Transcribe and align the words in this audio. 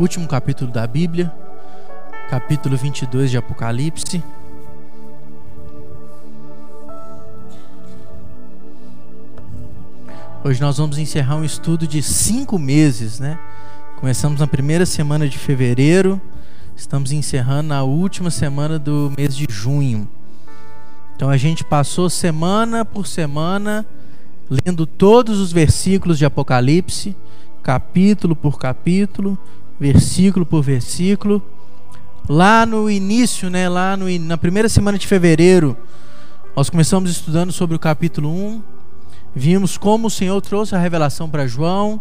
último 0.00 0.26
capítulo 0.26 0.72
da 0.72 0.86
Bíblia, 0.86 1.30
capítulo 2.30 2.74
22 2.74 3.30
de 3.30 3.36
Apocalipse. 3.36 4.24
Hoje 10.42 10.58
nós 10.58 10.78
vamos 10.78 10.96
encerrar 10.96 11.36
um 11.36 11.44
estudo 11.44 11.86
de 11.86 12.02
cinco 12.02 12.58
meses, 12.58 13.20
né? 13.20 13.38
Começamos 14.00 14.40
na 14.40 14.46
primeira 14.46 14.86
semana 14.86 15.28
de 15.28 15.36
fevereiro, 15.36 16.18
estamos 16.74 17.12
encerrando 17.12 17.68
na 17.68 17.82
última 17.82 18.30
semana 18.30 18.78
do 18.78 19.12
mês 19.18 19.36
de 19.36 19.44
junho. 19.50 20.08
Então 21.14 21.28
a 21.28 21.36
gente 21.36 21.62
passou 21.62 22.08
semana 22.08 22.86
por 22.86 23.06
semana 23.06 23.84
lendo 24.48 24.86
todos 24.86 25.38
os 25.38 25.52
versículos 25.52 26.16
de 26.16 26.24
Apocalipse, 26.24 27.14
capítulo 27.62 28.34
por 28.34 28.58
capítulo, 28.58 29.38
versículo 29.80 30.44
por 30.44 30.62
versículo. 30.62 31.42
Lá 32.28 32.66
no 32.66 32.90
início, 32.90 33.48
né, 33.48 33.68
lá 33.68 33.96
no, 33.96 34.06
na 34.20 34.36
primeira 34.36 34.68
semana 34.68 34.98
de 34.98 35.06
fevereiro, 35.06 35.76
nós 36.54 36.68
começamos 36.68 37.10
estudando 37.10 37.50
sobre 37.50 37.74
o 37.74 37.78
capítulo 37.78 38.28
1. 38.28 38.62
Vimos 39.34 39.78
como 39.78 40.08
o 40.08 40.10
Senhor 40.10 40.40
trouxe 40.42 40.74
a 40.74 40.78
revelação 40.78 41.30
para 41.30 41.46
João, 41.46 41.98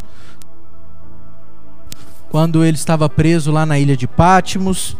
quando 2.29 2.63
ele 2.65 2.75
estava 2.75 3.07
preso 3.07 3.51
lá 3.51 3.65
na 3.65 3.79
ilha 3.79 3.95
de 3.95 4.07
Pátimos. 4.07 4.97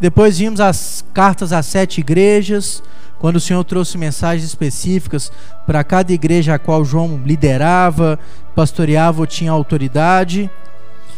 Depois 0.00 0.38
vimos 0.38 0.58
as 0.58 1.04
cartas 1.12 1.52
às 1.52 1.66
sete 1.66 2.00
igrejas, 2.00 2.82
quando 3.20 3.36
o 3.36 3.40
Senhor 3.40 3.62
trouxe 3.62 3.98
mensagens 3.98 4.44
específicas 4.44 5.30
para 5.64 5.84
cada 5.84 6.12
igreja 6.12 6.54
a 6.54 6.58
qual 6.58 6.84
João 6.84 7.20
liderava, 7.24 8.18
pastoreava 8.54 9.20
ou 9.20 9.26
tinha 9.26 9.52
autoridade. 9.52 10.50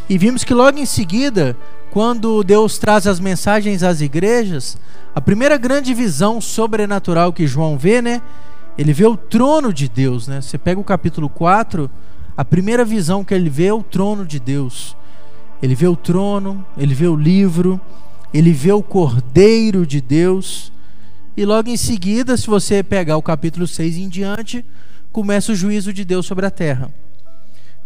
E 0.09 0.19
vimos 0.19 0.45
que 0.45 0.53
logo 0.53 0.79
em 0.79 0.85
seguida, 0.85 1.57
quando 1.91 2.45
Deus 2.45 2.77
traz 2.77 3.07
as 3.07 3.19
mensagens 3.19 3.83
às 3.83 4.01
igrejas, 4.01 4.77
a 5.15 5.21
primeira 5.21 5.57
grande 5.57 5.95
visão 5.95 6.41
sobrenatural 6.41 7.33
que 7.33 7.47
João 7.47 7.79
vê, 7.79 8.03
né? 8.03 8.21
Ele 8.77 8.93
vê 8.93 9.07
o 9.07 9.17
trono 9.17 9.73
de 9.73 9.89
Deus, 9.89 10.29
né? 10.29 10.41
Você 10.41 10.59
pega 10.59 10.81
o 10.81 10.85
capítulo 10.85 11.29
4, 11.29 11.91
a 12.37 12.45
primeira 12.45 12.85
visão 12.85 13.25
que 13.25 13.33
ele 13.33 13.49
vê 13.49 13.67
é 13.67 13.73
o 13.73 13.83
trono 13.83 14.27
de 14.27 14.39
Deus. 14.39 14.97
Ele 15.63 15.75
vê 15.75 15.87
o 15.87 15.97
trono, 15.97 16.67
ele 16.77 16.93
vê 16.93 17.07
o 17.07 17.17
livro, 17.17 17.81
ele 18.33 18.53
vê 18.53 18.73
o 18.73 18.83
Cordeiro 18.83 19.87
de 19.87 20.01
Deus. 20.01 20.71
E 21.37 21.47
logo 21.47 21.71
em 21.71 21.77
seguida, 21.77 22.37
se 22.37 22.47
você 22.47 22.83
pegar 22.83 23.17
o 23.17 23.23
capítulo 23.23 23.67
6 23.67 23.97
em 23.97 24.09
diante, 24.09 24.65
começa 25.13 25.53
o 25.53 25.55
juízo 25.55 25.93
de 25.93 26.05
Deus 26.05 26.27
sobre 26.27 26.45
a 26.45 26.51
terra. 26.51 26.93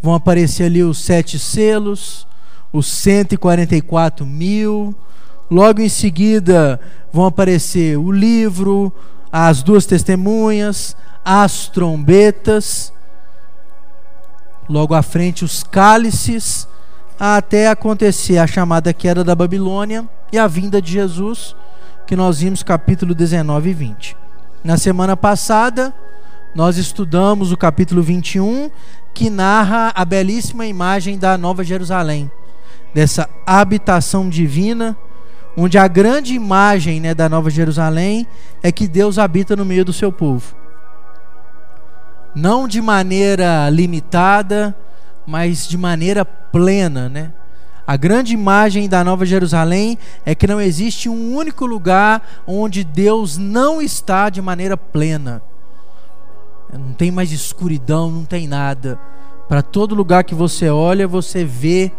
Vão 0.03 0.15
aparecer 0.15 0.65
ali 0.65 0.83
os 0.83 0.99
sete 0.99 1.39
selos, 1.39 2.27
os 2.73 2.87
144 2.87 4.25
mil. 4.25 4.95
Logo 5.51 5.81
em 5.81 5.89
seguida, 5.89 6.81
vão 7.13 7.25
aparecer 7.25 7.99
o 7.99 8.13
livro, 8.13 8.93
as 9.33 9.63
duas 9.63 9.87
testemunhas, 9.87 10.97
as 11.25 11.69
trombetas. 11.69 12.93
Logo 14.69 14.95
à 14.95 15.03
frente, 15.03 15.45
os 15.45 15.63
cálices, 15.63 16.69
até 17.19 17.69
acontecer 17.69 18.39
a 18.39 18.47
chamada 18.47 18.93
queda 18.93 19.25
da 19.25 19.35
Babilônia 19.35 20.09
e 20.31 20.39
a 20.39 20.47
vinda 20.47 20.81
de 20.81 20.93
Jesus 20.93 21.57
que 22.09 22.17
nós 22.17 22.41
vimos 22.41 22.63
capítulo 22.63 23.15
19 23.15 23.69
e 23.69 23.75
20. 23.75 24.17
Na 24.65 24.79
semana 24.79 25.15
passada, 25.15 25.93
nós 26.55 26.77
estudamos 26.77 27.53
o 27.53 27.57
capítulo 27.57 28.03
21, 28.03 28.71
que 29.15 29.31
narra 29.31 29.93
a 29.95 30.05
belíssima 30.05 30.67
imagem 30.67 31.19
da 31.19 31.37
Nova 31.37 31.63
Jerusalém, 31.63 32.31
dessa 32.95 33.29
habitação 33.47 34.29
divina, 34.29 34.97
onde 35.57 35.77
a 35.77 35.87
grande 35.87 36.35
imagem 36.35 37.01
né, 37.01 37.15
da 37.15 37.29
Nova 37.29 37.51
Jerusalém 37.51 38.27
é 38.63 38.73
que 38.73 38.89
Deus 38.89 39.19
habita 39.19 39.57
no 39.57 39.65
meio 39.65 39.85
do 39.85 39.93
seu 39.93 40.11
povo. 40.11 40.55
Não 42.35 42.69
de 42.69 42.81
maneira 42.81 43.69
limitada, 43.69 44.75
mas 45.27 45.67
de 45.67 45.77
maneira 45.77 46.25
plena, 46.25 47.09
né? 47.09 47.33
A 47.87 47.97
grande 47.97 48.35
imagem 48.35 48.87
da 48.87 49.03
Nova 49.03 49.25
Jerusalém 49.25 49.99
é 50.25 50.35
que 50.35 50.47
não 50.47 50.61
existe 50.61 51.09
um 51.09 51.35
único 51.35 51.65
lugar 51.65 52.23
onde 52.47 52.85
Deus 52.85 53.39
não 53.39 53.81
está 53.81 54.29
de 54.29 54.43
maneira 54.43 54.77
plena. 54.77 55.43
Não 56.73 56.93
tem 56.93 57.11
mais 57.11 57.33
escuridão, 57.33 58.11
não 58.11 58.25
tem 58.25 58.47
nada. 58.47 58.99
Para 59.49 59.63
todo 59.63 59.95
lugar 59.95 60.25
que 60.25 60.35
você 60.35 60.69
olha, 60.69 61.09
você 61.09 61.45
vê 61.45 61.91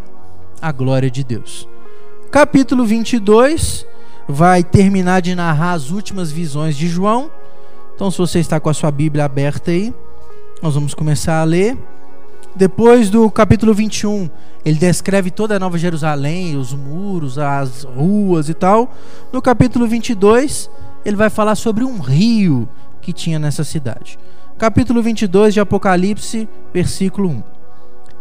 a 0.62 0.72
glória 0.72 1.10
de 1.10 1.24
Deus. 1.24 1.68
Capítulo 2.32 2.86
22 2.86 3.86
vai 4.28 4.64
terminar 4.64 5.22
de 5.22 5.34
narrar 5.34 5.72
as 5.72 5.90
últimas 5.90 6.32
visões 6.32 6.78
de 6.78 6.88
João. 6.88 7.32
Então, 7.96 8.12
se 8.12 8.18
você 8.20 8.40
está 8.40 8.60
com 8.60 8.70
a 8.70 8.74
sua 8.74 8.92
Bíblia 8.92 9.26
aberta 9.26 9.72
aí, 9.72 9.94
nós 10.62 10.76
vamos 10.76 10.94
começar 10.94 11.42
a 11.42 11.44
ler. 11.44 11.76
Depois 12.56 13.10
do 13.10 13.30
capítulo 13.32 13.74
21, 13.74 14.30
ele 14.64 14.78
descreve 14.78 15.32
toda 15.32 15.56
a 15.56 15.60
Nova 15.60 15.78
Jerusalém, 15.78 16.56
os 16.56 16.74
muros, 16.74 17.40
as 17.40 17.84
ruas 17.84 18.50
e 18.50 18.54
tal. 18.54 18.94
No 19.34 19.42
capítulo 19.42 19.88
22, 19.88 20.70
ele 21.04 21.16
vai 21.16 21.30
falar 21.30 21.56
sobre 21.56 21.84
um 21.84 22.00
rio 22.00 22.70
que 23.02 23.12
tinha 23.12 23.40
nessa 23.40 23.64
cidade. 23.64 24.20
Capítulo 24.60 25.02
22 25.02 25.54
de 25.54 25.62
Apocalipse, 25.62 26.50
versículo 26.74 27.30
1. 27.30 27.44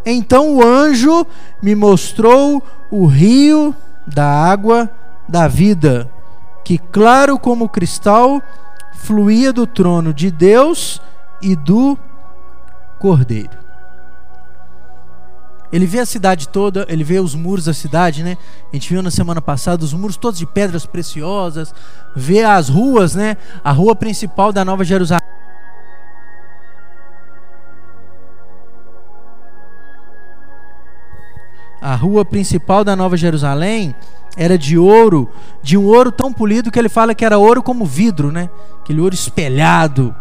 Então 0.07 0.55
o 0.55 0.65
anjo 0.65 1.27
me 1.61 1.75
mostrou 1.75 2.63
o 2.93 3.07
rio 3.07 3.75
da 4.07 4.25
água 4.25 4.89
da 5.29 5.49
vida, 5.49 6.09
que 6.65 6.79
claro 6.79 7.41
como 7.41 7.69
cristal 7.69 8.41
fluía 8.93 9.53
do 9.53 9.67
trono 9.67 10.15
de 10.15 10.31
Deus 10.31 11.03
e 11.43 11.57
do 11.57 11.99
Cordeiro. 13.01 13.59
Ele 15.73 15.87
vê 15.87 15.99
a 15.99 16.07
cidade 16.07 16.49
toda, 16.49 16.87
ele 16.89 17.03
vê 17.03 17.19
os 17.19 17.35
muros 17.35 17.65
da 17.65 17.75
cidade, 17.75 18.23
né? 18.23 18.39
A 18.73 18.77
gente 18.77 18.89
viu 18.89 19.03
na 19.03 19.11
semana 19.11 19.43
passada 19.43 19.85
os 19.85 19.93
muros 19.93 20.17
todos 20.17 20.39
de 20.39 20.47
pedras 20.47 20.87
preciosas, 20.87 21.75
vê 22.15 22.45
as 22.45 22.69
ruas, 22.69 23.17
né? 23.17 23.37
A 23.65 23.73
rua 23.73 23.97
principal 23.97 24.53
da 24.53 24.65
Nova 24.65 24.85
Jerusalém. 24.85 25.38
A 31.89 31.95
rua 31.95 32.23
principal 32.23 32.85
da 32.85 32.95
Nova 32.95 33.17
Jerusalém 33.17 33.95
era 34.37 34.59
de 34.59 34.77
ouro, 34.77 35.27
de 35.63 35.75
um 35.75 35.87
ouro 35.87 36.13
tão 36.13 36.31
polido 36.31 36.71
que 36.71 36.79
ele 36.79 36.91
fala 36.91 37.15
que 37.15 37.25
era 37.25 37.39
ouro 37.39 37.63
como 37.63 37.87
vidro, 37.87 38.31
né? 38.31 38.51
Aquele 38.83 39.01
ouro 39.01 39.15
espelhado. 39.15 40.15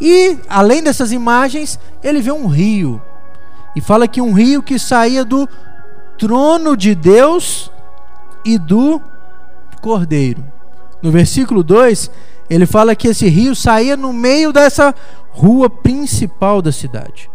E 0.00 0.38
além 0.48 0.80
dessas 0.80 1.10
imagens, 1.10 1.76
ele 2.04 2.20
vê 2.22 2.30
um 2.30 2.46
rio 2.46 3.02
e 3.74 3.80
fala 3.80 4.06
que 4.06 4.20
um 4.20 4.32
rio 4.32 4.62
que 4.62 4.78
saía 4.78 5.24
do 5.24 5.48
trono 6.16 6.76
de 6.76 6.94
Deus 6.94 7.68
e 8.44 8.56
do 8.56 9.02
Cordeiro. 9.82 10.44
No 11.02 11.10
versículo 11.10 11.64
2, 11.64 12.12
ele 12.48 12.64
fala 12.64 12.94
que 12.94 13.08
esse 13.08 13.28
rio 13.28 13.56
saía 13.56 13.96
no 13.96 14.12
meio 14.12 14.52
dessa 14.52 14.94
rua 15.30 15.68
principal 15.68 16.62
da 16.62 16.70
cidade. 16.70 17.28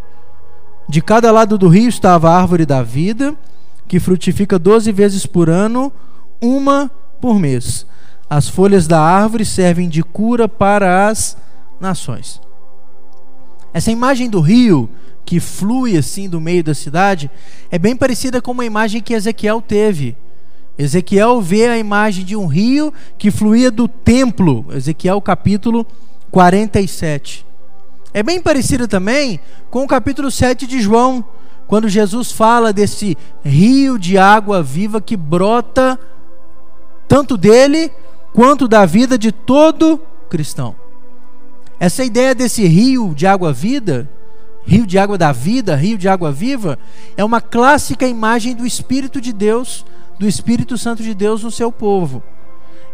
De 0.87 1.01
cada 1.01 1.33
lado 1.33 1.57
do 1.57 1.67
rio 1.67 1.89
estava 1.89 2.29
a 2.29 2.37
árvore 2.39 2.65
da 2.65 2.81
vida, 2.81 3.35
que 3.87 3.99
frutifica 3.99 4.57
doze 4.57 4.91
vezes 4.91 5.25
por 5.25 5.49
ano, 5.49 5.91
uma 6.41 6.89
por 7.21 7.39
mês. 7.39 7.85
As 8.29 8.47
folhas 8.47 8.87
da 8.87 8.99
árvore 8.99 9.45
servem 9.45 9.87
de 9.87 10.01
cura 10.01 10.47
para 10.47 11.07
as 11.07 11.37
nações. 11.79 12.41
Essa 13.73 13.91
imagem 13.91 14.29
do 14.29 14.39
rio 14.39 14.89
que 15.25 15.39
flui 15.39 15.97
assim 15.97 16.29
do 16.29 16.39
meio 16.39 16.63
da 16.63 16.73
cidade, 16.73 17.29
é 17.71 17.79
bem 17.79 17.95
parecida 17.95 18.41
com 18.41 18.51
uma 18.51 18.65
imagem 18.65 19.01
que 19.01 19.13
Ezequiel 19.13 19.61
teve. 19.61 20.15
Ezequiel 20.77 21.41
vê 21.41 21.67
a 21.67 21.77
imagem 21.77 22.25
de 22.25 22.35
um 22.35 22.47
rio 22.47 22.93
que 23.17 23.31
fluía 23.31 23.71
do 23.71 23.87
templo, 23.87 24.65
Ezequiel 24.71 25.21
capítulo 25.21 25.85
47. 26.31 27.45
É 28.13 28.21
bem 28.21 28.41
parecida 28.41 28.87
também 28.87 29.39
com 29.69 29.83
o 29.83 29.87
capítulo 29.87 30.29
7 30.29 30.67
de 30.67 30.81
João, 30.81 31.23
quando 31.73 31.89
Jesus 31.89 32.31
fala 32.31 32.71
desse 32.71 33.17
rio 33.43 33.97
de 33.97 34.15
água 34.15 34.61
viva 34.61 35.01
que 35.01 35.17
brota 35.17 35.99
tanto 37.07 37.35
dele 37.35 37.91
quanto 38.31 38.67
da 38.67 38.85
vida 38.85 39.17
de 39.17 39.31
todo 39.31 39.99
cristão. 40.29 40.75
Essa 41.79 42.03
ideia 42.03 42.35
desse 42.35 42.63
rio 42.67 43.15
de 43.15 43.25
água 43.25 43.51
vida 43.51 44.07
rio 44.63 44.85
de 44.85 44.99
água 44.99 45.17
da 45.17 45.31
vida, 45.31 45.75
rio 45.75 45.97
de 45.97 46.07
água 46.07 46.31
viva, 46.31 46.77
é 47.17 47.25
uma 47.25 47.41
clássica 47.41 48.05
imagem 48.05 48.53
do 48.53 48.67
Espírito 48.67 49.19
de 49.19 49.33
Deus, 49.33 49.83
do 50.19 50.27
Espírito 50.27 50.77
Santo 50.77 51.01
de 51.01 51.15
Deus 51.15 51.41
no 51.41 51.49
seu 51.49 51.71
povo. 51.71 52.21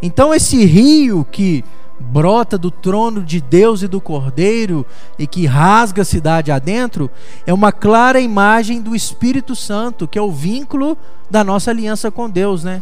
Então, 0.01 0.33
esse 0.33 0.63
rio 0.63 1.27
que 1.29 1.65
brota 1.99 2.57
do 2.57 2.71
trono 2.71 3.21
de 3.23 3.41
Deus 3.41 3.81
e 3.81 3.87
do 3.87 3.99
Cordeiro 3.99 4.85
e 5.17 5.27
que 5.27 5.45
rasga 5.45 6.01
a 6.01 6.05
cidade 6.05 6.51
adentro, 6.51 7.09
é 7.45 7.53
uma 7.53 7.71
clara 7.71 8.19
imagem 8.19 8.81
do 8.81 8.95
Espírito 8.95 9.55
Santo, 9.55 10.07
que 10.07 10.17
é 10.17 10.21
o 10.21 10.31
vínculo 10.31 10.97
da 11.29 11.43
nossa 11.43 11.69
aliança 11.71 12.09
com 12.09 12.29
Deus, 12.29 12.63
né? 12.63 12.81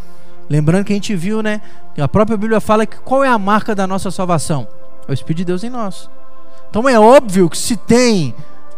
Lembrando 0.50 0.86
que 0.86 0.94
a 0.94 0.96
gente 0.96 1.16
viu, 1.16 1.42
né? 1.42 1.62
A 1.98 2.08
própria 2.08 2.38
Bíblia 2.38 2.62
fala 2.62 2.86
que 2.86 2.98
qual 2.98 3.24
é 3.24 3.28
a 3.28 3.38
marca 3.38 3.74
da 3.74 3.88
nossa 3.88 4.12
salvação? 4.12 4.68
É 5.08 5.12
o 5.12 5.14
Espírito 5.14 5.40
de 5.40 5.46
Deus 5.46 5.64
em 5.64 5.70
nós. 5.70 6.10
Então 6.70 6.88
é 6.88 7.00
óbvio 7.00 7.50
que 7.50 7.58
se 7.58 7.76
tem 7.76 8.34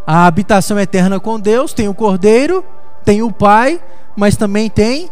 a 0.07 0.25
habitação 0.25 0.79
eterna 0.79 1.19
com 1.19 1.39
Deus, 1.39 1.73
tem 1.73 1.87
o 1.87 1.93
Cordeiro, 1.93 2.63
tem 3.03 3.21
o 3.21 3.31
Pai, 3.31 3.79
mas 4.15 4.35
também 4.35 4.69
tem 4.69 5.09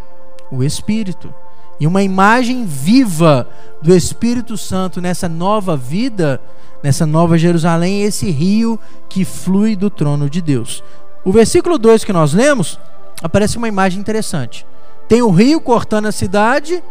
o 0.52 0.64
Espírito. 0.64 1.34
E 1.80 1.86
uma 1.86 2.02
imagem 2.02 2.66
viva 2.66 3.48
do 3.82 3.96
Espírito 3.96 4.58
Santo 4.58 5.00
nessa 5.00 5.30
nova 5.30 5.78
vida, 5.78 6.42
nessa 6.82 7.06
nova 7.06 7.38
Jerusalém, 7.38 8.02
esse 8.02 8.30
rio 8.32 8.80
que 9.08 9.24
flui 9.24 9.76
do 9.76 9.90
trono 9.90 10.30
de 10.30 10.42
Deus. 10.42 10.84
O 11.24 11.32
versículo 11.32 11.78
2 11.78 12.04
que 12.04 12.14
nós 12.14 12.34
lemos, 12.34 12.80
aparece 13.22 13.58
uma 13.58 13.68
imagem 13.68 14.00
interessante. 14.00 14.66
Tem 15.08 15.22
o 15.22 15.30
rio 15.30 15.62
cortando 15.62 16.08
a 16.08 16.12
cidade, 16.12 16.84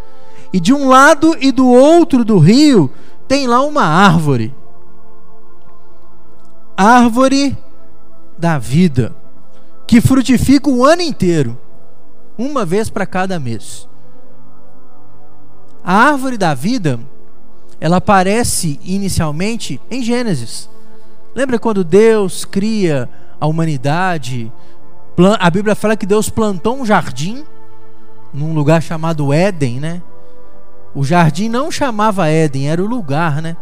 e 0.52 0.60
de 0.60 0.72
um 0.72 0.88
lado 0.88 1.36
e 1.40 1.50
do 1.50 1.68
outro 1.68 2.24
do 2.24 2.38
rio 2.38 2.90
tem 3.26 3.46
lá 3.46 3.62
uma 3.62 3.82
árvore. 3.82 4.54
Árvore 6.76 7.56
da 8.38 8.58
vida, 8.58 9.14
que 9.86 10.00
frutifica 10.00 10.68
o 10.68 10.84
ano 10.84 11.02
inteiro, 11.02 11.58
uma 12.38 12.64
vez 12.64 12.90
para 12.90 13.06
cada 13.06 13.40
mês. 13.40 13.88
A 15.88 15.94
árvore 15.94 16.36
da 16.36 16.52
vida, 16.52 16.98
ela 17.80 17.98
aparece 17.98 18.80
inicialmente 18.82 19.80
em 19.88 20.02
Gênesis. 20.02 20.68
Lembra 21.32 21.60
quando 21.60 21.84
Deus 21.84 22.44
cria 22.44 23.08
a 23.40 23.46
humanidade? 23.46 24.52
A 25.38 25.48
Bíblia 25.48 25.76
fala 25.76 25.96
que 25.96 26.04
Deus 26.04 26.28
plantou 26.28 26.76
um 26.76 26.84
jardim 26.84 27.44
num 28.34 28.52
lugar 28.52 28.82
chamado 28.82 29.32
Éden, 29.32 29.78
né? 29.78 30.02
O 30.92 31.04
jardim 31.04 31.48
não 31.48 31.70
chamava 31.70 32.28
Éden, 32.28 32.68
era 32.68 32.82
o 32.82 32.86
lugar, 32.86 33.40
né? 33.40 33.56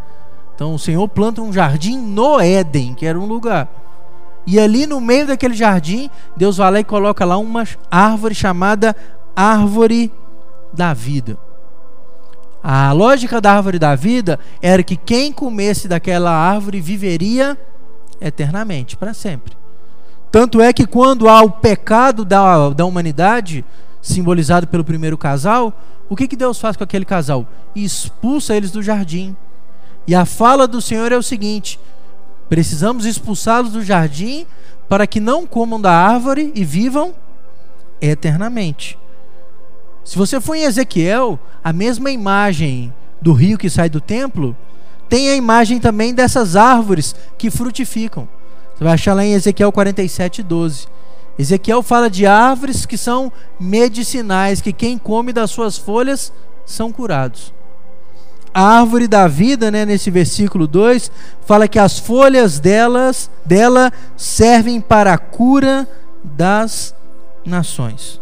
Então 0.55 0.75
o 0.75 0.79
Senhor 0.79 1.06
planta 1.11 1.43
um 1.43 1.53
jardim 1.53 1.99
no 1.99 2.41
Éden, 2.41 2.94
que 2.94 3.05
era 3.05 3.20
um 3.20 3.27
lugar. 3.27 3.69
E 4.47 4.59
ali 4.59 4.87
no 4.87 4.99
meio 4.99 5.27
daquele 5.27 5.53
jardim, 5.53 6.09
Deus 6.35 6.56
vai 6.56 6.70
lá 6.70 6.81
e 6.81 6.85
coloca 6.85 7.23
lá 7.23 7.37
uma 7.37 7.69
árvore 7.91 8.35
chamada 8.35 8.97
árvore 9.37 10.11
da 10.73 10.94
vida. 10.94 11.37
A 12.66 12.93
lógica 12.93 13.43
da 13.43 13.52
árvore 13.52 13.78
da 13.78 13.94
vida 13.94 14.40
era 14.62 14.82
que 14.82 14.96
quem 14.96 15.31
comesse 15.31 15.87
daquela 15.87 16.31
árvore 16.31 16.81
viveria 16.81 17.58
eternamente, 18.19 18.96
para 18.96 19.12
sempre. 19.12 19.55
Tanto 20.32 20.62
é 20.62 20.72
que 20.72 20.87
quando 20.87 21.28
há 21.28 21.43
o 21.43 21.50
pecado 21.50 22.25
da, 22.25 22.70
da 22.70 22.87
humanidade, 22.87 23.62
simbolizado 24.00 24.66
pelo 24.66 24.82
primeiro 24.82 25.19
casal, 25.19 25.78
o 26.08 26.16
que, 26.16 26.26
que 26.26 26.37
Deus 26.37 26.58
faz 26.58 26.75
com 26.75 26.84
aquele 26.84 27.05
casal? 27.05 27.46
Expulsa 27.76 28.56
eles 28.56 28.70
do 28.70 28.82
jardim. 28.82 29.37
E 30.06 30.14
a 30.14 30.25
fala 30.25 30.67
do 30.67 30.81
Senhor 30.81 31.12
é 31.12 31.19
o 31.19 31.22
seguinte: 31.22 31.78
precisamos 32.49 33.05
expulsá-los 33.05 33.72
do 33.72 33.84
jardim 33.84 34.46
para 34.88 35.06
que 35.06 35.20
não 35.20 35.46
comam 35.46 35.78
da 35.78 35.93
árvore 35.93 36.50
e 36.55 36.64
vivam 36.64 37.14
eternamente. 38.00 38.99
Se 40.05 40.19
você 40.19 40.41
for 40.41 40.55
em 40.55 40.65
Ezequiel, 40.65 41.39
a 41.62 41.73
mesma 41.73 42.11
imagem 42.11 42.93
do 43.21 43.33
rio 43.33 43.56
que 43.56 43.71
sai 43.71 43.89
do 43.89 44.01
templo, 44.01 44.55
tem 45.09 45.31
a 45.31 45.37
imagem 45.37 45.81
também 45.81 46.15
dessas 46.15 46.56
árvores 46.56 47.15
que 47.39 47.51
frutificam. 47.51 48.29
Você 48.75 48.85
vai 48.85 48.93
achar 48.93 49.15
lá 49.15 49.25
em 49.25 49.33
Ezequiel 49.33 49.73
47, 49.73 50.43
12. 50.43 50.87
Ezequiel 51.39 51.83
fala 51.83 52.11
de 52.11 52.27
árvores 52.27 52.85
que 52.85 52.99
são 52.99 53.33
medicinais, 53.59 54.61
que 54.61 54.73
quem 54.73 54.99
come 54.99 55.33
das 55.33 55.51
suas 55.51 55.79
folhas 55.79 56.33
são 56.67 56.93
curados. 56.93 57.53
A 58.53 58.79
árvore 58.79 59.09
da 59.09 59.27
vida, 59.27 59.71
né, 59.71 59.85
nesse 59.85 60.11
versículo 60.11 60.67
2, 60.67 61.11
fala 61.45 61.67
que 61.67 61.79
as 61.79 61.99
folhas 61.99 62.61
delas, 62.61 63.29
dela 63.45 63.93
servem 64.17 64.81
para 64.81 65.12
a 65.12 65.19
cura 65.19 65.89
das 66.23 66.95
nações. 67.45 68.21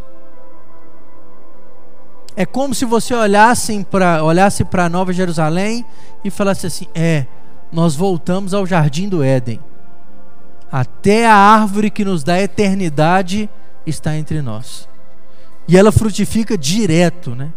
É 2.34 2.46
como 2.46 2.74
se 2.74 2.84
você 2.84 3.14
olhasse 3.14 3.84
para 3.90 4.24
olhasse 4.24 4.64
para 4.64 4.88
Nova 4.88 5.12
Jerusalém 5.12 5.84
e 6.24 6.30
falasse 6.30 6.66
assim: 6.66 6.86
"É, 6.94 7.26
nós 7.70 7.94
voltamos 7.94 8.54
ao 8.54 8.66
jardim 8.66 9.08
do 9.08 9.22
Éden. 9.22 9.60
Até 10.70 11.26
a 11.26 11.34
árvore 11.34 11.90
que 11.90 12.04
nos 12.04 12.24
dá 12.24 12.40
eternidade 12.40 13.50
está 13.86 14.16
entre 14.16 14.40
nós." 14.40 14.88
E 15.68 15.76
ela 15.76 15.92
frutifica 15.92 16.56
direto, 16.56 17.34
né? 17.34 17.52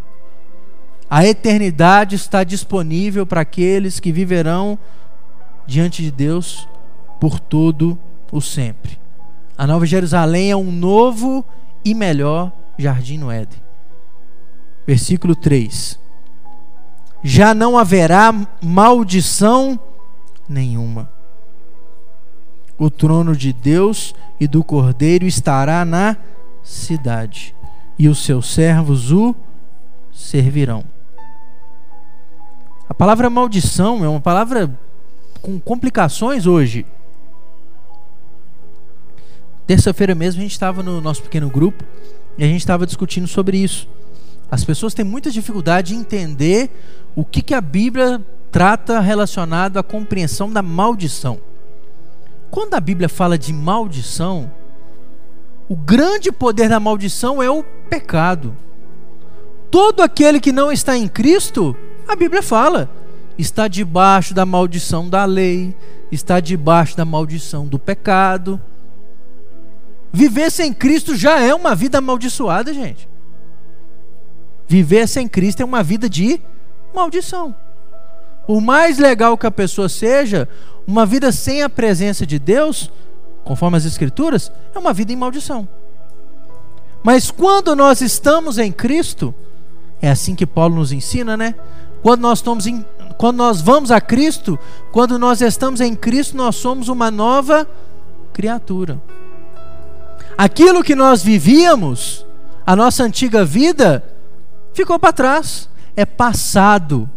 A 1.08 1.24
eternidade 1.24 2.16
está 2.16 2.44
disponível 2.44 3.26
para 3.26 3.40
aqueles 3.40 4.00
que 4.00 4.12
viverão 4.12 4.78
diante 5.66 6.02
de 6.02 6.10
Deus 6.10 6.68
por 7.20 7.40
todo 7.40 7.98
o 8.30 8.40
sempre. 8.40 8.98
A 9.56 9.66
Nova 9.66 9.86
Jerusalém 9.86 10.50
é 10.50 10.56
um 10.56 10.70
novo 10.70 11.44
e 11.84 11.94
melhor 11.94 12.52
jardim 12.76 13.18
no 13.18 13.30
Éden. 13.30 13.65
Versículo 14.86 15.34
3: 15.34 15.98
Já 17.22 17.52
não 17.54 17.76
haverá 17.76 18.32
maldição 18.62 19.78
nenhuma. 20.48 21.10
O 22.78 22.90
trono 22.90 23.34
de 23.34 23.52
Deus 23.52 24.14
e 24.38 24.46
do 24.46 24.62
Cordeiro 24.62 25.26
estará 25.26 25.84
na 25.84 26.16
cidade, 26.62 27.54
e 27.98 28.08
os 28.08 28.22
seus 28.24 28.52
servos 28.52 29.10
o 29.10 29.34
servirão. 30.12 30.84
A 32.88 32.94
palavra 32.94 33.28
maldição 33.28 34.04
é 34.04 34.08
uma 34.08 34.20
palavra 34.20 34.70
com 35.42 35.58
complicações 35.58 36.46
hoje. 36.46 36.86
Terça-feira 39.66 40.14
mesmo 40.14 40.40
a 40.40 40.42
gente 40.42 40.52
estava 40.52 40.82
no 40.82 41.00
nosso 41.00 41.22
pequeno 41.22 41.50
grupo 41.50 41.82
e 42.38 42.44
a 42.44 42.46
gente 42.46 42.60
estava 42.60 42.86
discutindo 42.86 43.26
sobre 43.26 43.58
isso. 43.58 43.88
As 44.50 44.64
pessoas 44.64 44.94
têm 44.94 45.04
muita 45.04 45.30
dificuldade 45.30 45.94
de 45.94 46.00
entender 46.00 46.70
o 47.14 47.24
que, 47.24 47.42
que 47.42 47.54
a 47.54 47.60
Bíblia 47.60 48.24
trata 48.50 49.00
relacionado 49.00 49.78
à 49.78 49.82
compreensão 49.82 50.50
da 50.52 50.62
maldição. 50.62 51.38
Quando 52.50 52.74
a 52.74 52.80
Bíblia 52.80 53.08
fala 53.08 53.36
de 53.36 53.52
maldição, 53.52 54.50
o 55.68 55.74
grande 55.74 56.30
poder 56.30 56.68
da 56.68 56.78
maldição 56.78 57.42
é 57.42 57.50
o 57.50 57.62
pecado. 57.90 58.56
Todo 59.70 60.00
aquele 60.02 60.38
que 60.38 60.52
não 60.52 60.70
está 60.70 60.96
em 60.96 61.08
Cristo, 61.08 61.76
a 62.06 62.14
Bíblia 62.14 62.42
fala, 62.42 62.88
está 63.36 63.66
debaixo 63.66 64.32
da 64.32 64.46
maldição 64.46 65.08
da 65.08 65.24
lei, 65.24 65.76
está 66.10 66.38
debaixo 66.38 66.96
da 66.96 67.04
maldição 67.04 67.66
do 67.66 67.78
pecado. 67.78 68.60
Viver 70.12 70.50
sem 70.50 70.72
Cristo 70.72 71.16
já 71.16 71.40
é 71.40 71.52
uma 71.52 71.74
vida 71.74 71.98
amaldiçoada, 71.98 72.72
gente. 72.72 73.08
Viver 74.68 75.06
sem 75.06 75.28
Cristo 75.28 75.60
é 75.60 75.64
uma 75.64 75.82
vida 75.82 76.08
de 76.08 76.40
maldição. 76.94 77.54
Por 78.46 78.60
mais 78.60 78.98
legal 78.98 79.36
que 79.36 79.46
a 79.46 79.50
pessoa 79.50 79.88
seja, 79.88 80.48
uma 80.86 81.04
vida 81.04 81.32
sem 81.32 81.62
a 81.62 81.68
presença 81.68 82.24
de 82.24 82.38
Deus, 82.38 82.90
conforme 83.44 83.76
as 83.76 83.84
Escrituras, 83.84 84.50
é 84.74 84.78
uma 84.78 84.92
vida 84.92 85.12
em 85.12 85.16
maldição. 85.16 85.68
Mas 87.02 87.30
quando 87.30 87.74
nós 87.76 88.00
estamos 88.00 88.58
em 88.58 88.72
Cristo, 88.72 89.34
é 90.00 90.10
assim 90.10 90.34
que 90.34 90.46
Paulo 90.46 90.76
nos 90.76 90.92
ensina, 90.92 91.36
né? 91.36 91.54
Quando 92.02 92.20
nós, 92.20 92.38
estamos 92.38 92.66
em, 92.66 92.84
quando 93.16 93.36
nós 93.36 93.60
vamos 93.60 93.90
a 93.90 94.00
Cristo, 94.00 94.58
quando 94.92 95.18
nós 95.18 95.40
estamos 95.40 95.80
em 95.80 95.94
Cristo, 95.94 96.36
nós 96.36 96.56
somos 96.56 96.88
uma 96.88 97.10
nova 97.10 97.68
criatura. 98.32 99.00
Aquilo 100.36 100.82
que 100.82 100.94
nós 100.94 101.22
vivíamos, 101.22 102.26
a 102.66 102.76
nossa 102.76 103.02
antiga 103.02 103.44
vida, 103.44 104.04
ficou 104.76 104.98
para 104.98 105.12
trás, 105.12 105.68
é 105.96 106.04
passado. 106.04 107.10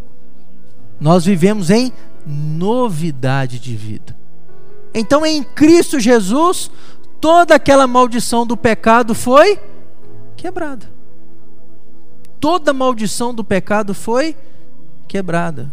Nós 0.98 1.24
vivemos 1.26 1.70
em 1.70 1.92
novidade 2.26 3.58
de 3.58 3.76
vida. 3.76 4.16
Então, 4.94 5.24
em 5.24 5.42
Cristo 5.42 6.00
Jesus, 6.00 6.70
toda 7.20 7.54
aquela 7.54 7.86
maldição 7.86 8.46
do 8.46 8.56
pecado 8.56 9.14
foi 9.14 9.60
quebrada. 10.36 10.90
Toda 12.40 12.72
maldição 12.72 13.34
do 13.34 13.44
pecado 13.44 13.94
foi 13.94 14.34
quebrada. 15.06 15.70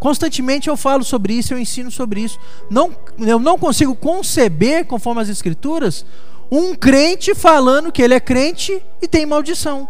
Constantemente 0.00 0.68
eu 0.68 0.76
falo 0.76 1.04
sobre 1.04 1.34
isso, 1.34 1.54
eu 1.54 1.58
ensino 1.58 1.88
sobre 1.88 2.20
isso. 2.20 2.36
Não, 2.68 2.92
eu 3.20 3.38
não 3.38 3.56
consigo 3.56 3.94
conceber, 3.94 4.84
conforme 4.84 5.22
as 5.22 5.28
Escrituras, 5.28 6.04
um 6.50 6.74
crente 6.74 7.34
falando 7.36 7.92
que 7.92 8.02
ele 8.02 8.14
é 8.14 8.20
crente 8.20 8.82
e 9.00 9.06
tem 9.06 9.24
maldição. 9.24 9.88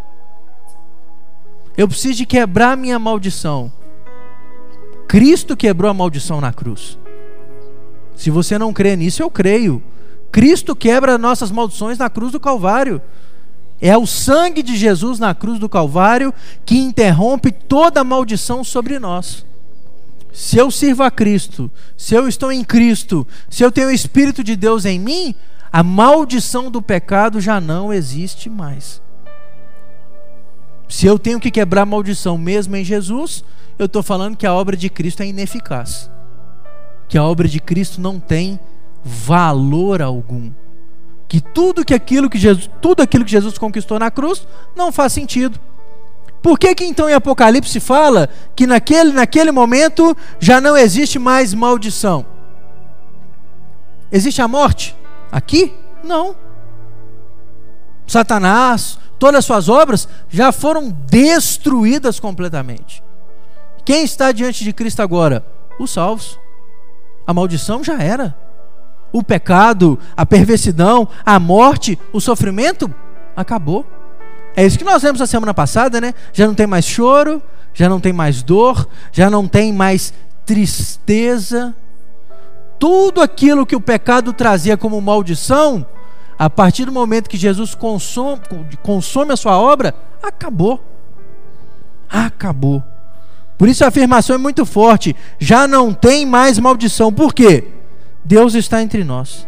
Eu 1.77 1.89
preciso 1.89 2.15
de 2.15 2.27
quebrar 2.27 2.77
minha 2.77 2.99
maldição. 2.99 3.73
Cristo 5.09 5.57
quebrou 5.57 5.91
a 5.91 5.95
maldição 5.95 6.41
na 6.41 6.53
cruz. 6.53 6.99
Se 8.17 8.31
você 8.31 8.59
não 8.59 8.73
crê 8.73 8.97
nisso, 8.97 9.23
eu 9.23 9.31
creio. 9.31 9.83
Cristo 10.31 10.75
quebra 10.75 11.19
nossas 11.19 11.51
maldições 11.51 11.99
na 11.99 12.09
cruz 12.09 12.33
do 12.33 12.41
Calvário. 12.41 13.01
É 13.81 13.97
o 13.97 14.07
sangue 14.07 14.63
de 14.63 14.77
Jesus 14.77 15.19
na 15.19 15.35
cruz 15.35 15.59
do 15.59 15.69
Calvário 15.69 16.33
que 16.65 16.79
interrompe 16.79 17.51
toda 17.51 18.05
maldição 18.05 18.63
sobre 18.63 18.99
nós. 18.99 19.45
Se 20.33 20.57
eu 20.57 20.71
sirvo 20.71 21.03
a 21.03 21.11
Cristo, 21.11 21.71
se 21.97 22.15
eu 22.15 22.27
estou 22.27 22.51
em 22.51 22.65
Cristo, 22.65 23.27
se 23.51 23.63
eu 23.63 23.71
tenho 23.71 23.89
o 23.89 23.93
Espírito 23.93 24.43
de 24.43 24.57
Deus 24.57 24.85
em 24.85 24.99
mim, 24.99 25.35
a 25.71 25.83
maldição 25.83 26.71
do 26.71 26.81
pecado 26.81 27.41
já 27.41 27.61
não 27.61 27.93
existe 27.93 28.49
mais. 28.49 29.03
Se 30.93 31.07
eu 31.07 31.19
tenho 31.19 31.41
que 31.41 31.51
quebrar 31.51 31.87
maldição 31.87 32.37
mesmo 32.37 32.77
em 32.77 32.85
Jesus, 32.85 33.43
eu 33.79 33.87
estou 33.87 34.03
falando 34.03 34.37
que 34.37 34.47
a 34.47 34.53
obra 34.53 34.77
de 34.77 34.91
Cristo 34.91 35.23
é 35.23 35.27
ineficaz. 35.27 36.11
Que 37.09 37.17
a 37.17 37.25
obra 37.25 37.49
de 37.49 37.59
Cristo 37.59 37.99
não 37.99 38.21
tem 38.21 38.61
valor 39.03 40.03
algum 40.03 40.53
que 41.27 41.41
tudo 41.41 41.83
que 41.83 41.95
aquilo 41.95 42.29
que 42.29 42.37
Jesus, 42.37 42.69
tudo 42.83 43.01
aquilo 43.01 43.25
que 43.25 43.31
Jesus 43.31 43.57
conquistou 43.57 43.99
na 43.99 44.11
cruz 44.11 44.47
não 44.77 44.93
faz 44.93 45.15
sentido. 45.15 45.59
Por 46.43 46.59
que, 46.59 46.75
que 46.75 46.85
então 46.85 47.09
em 47.09 47.15
Apocalipse 47.15 47.81
fala 47.81 48.29
que 48.55 48.67
naquele, 48.67 49.13
naquele 49.13 49.51
momento 49.51 50.15
já 50.39 50.61
não 50.61 50.77
existe 50.77 51.19
mais 51.19 51.55
maldição? 51.55 52.27
Existe 54.13 54.43
a 54.43 54.47
morte? 54.47 54.95
Aqui? 55.33 55.73
Não. 56.05 56.37
Satanás, 58.07 58.99
todas 59.19 59.41
as 59.41 59.45
suas 59.45 59.69
obras 59.69 60.09
já 60.29 60.53
foram 60.53 60.91
destruídas 60.91 62.19
completamente. 62.19 63.03
Quem 63.85 64.05
está 64.05 64.33
diante 64.33 64.65
de 64.65 64.73
Cristo 64.73 65.01
agora? 65.01 65.45
Os 65.79 65.91
salvos. 65.91 66.39
A 67.27 67.33
maldição 67.33 67.83
já 67.83 68.01
era 68.03 68.37
o 69.13 69.23
pecado, 69.23 69.99
a 70.17 70.25
perversidão, 70.25 71.07
a 71.25 71.39
morte, 71.39 71.99
o 72.13 72.21
sofrimento, 72.21 72.93
acabou. 73.37 73.87
É 74.57 74.65
isso 74.65 74.79
que 74.79 74.85
nós 74.85 75.03
vemos 75.03 75.21
na 75.21 75.27
semana 75.27 75.53
passada, 75.53 76.01
né? 76.01 76.15
Já 76.33 76.47
não 76.47 76.55
tem 76.55 76.67
mais 76.67 76.85
choro, 76.85 77.43
já 77.75 77.89
não 77.89 78.01
tem 78.01 78.13
mais 78.13 78.43
dor, 78.43 78.89
já 79.13 79.29
não 79.29 79.47
tem 79.47 79.73
mais 79.73 80.13
tristeza. 80.47 81.75
Tudo 82.79 83.21
aquilo 83.21 83.67
que 83.67 83.77
o 83.77 83.81
pecado 83.81 84.33
trazia 84.33 84.77
como 84.77 85.01
maldição, 85.01 85.87
a 86.43 86.51
partir 86.51 86.85
do 86.85 86.91
momento 86.91 87.31
que 87.31 87.37
Jesus 87.37 87.73
consome, 87.73 88.41
consome 88.83 89.33
a 89.33 89.37
sua 89.37 89.57
obra, 89.57 89.95
acabou. 90.21 90.85
Acabou. 92.11 92.83
Por 93.57 93.69
isso 93.69 93.85
a 93.85 93.89
afirmação 93.89 94.35
é 94.35 94.39
muito 94.41 94.67
forte: 94.67 95.15
já 95.39 95.69
não 95.69 95.95
tem 95.95 96.27
mais 96.27 96.59
maldição. 96.59 97.13
Por 97.13 97.33
quê? 97.33 97.69
Deus 98.25 98.55
está 98.55 98.83
entre 98.83 99.05
nós. 99.05 99.47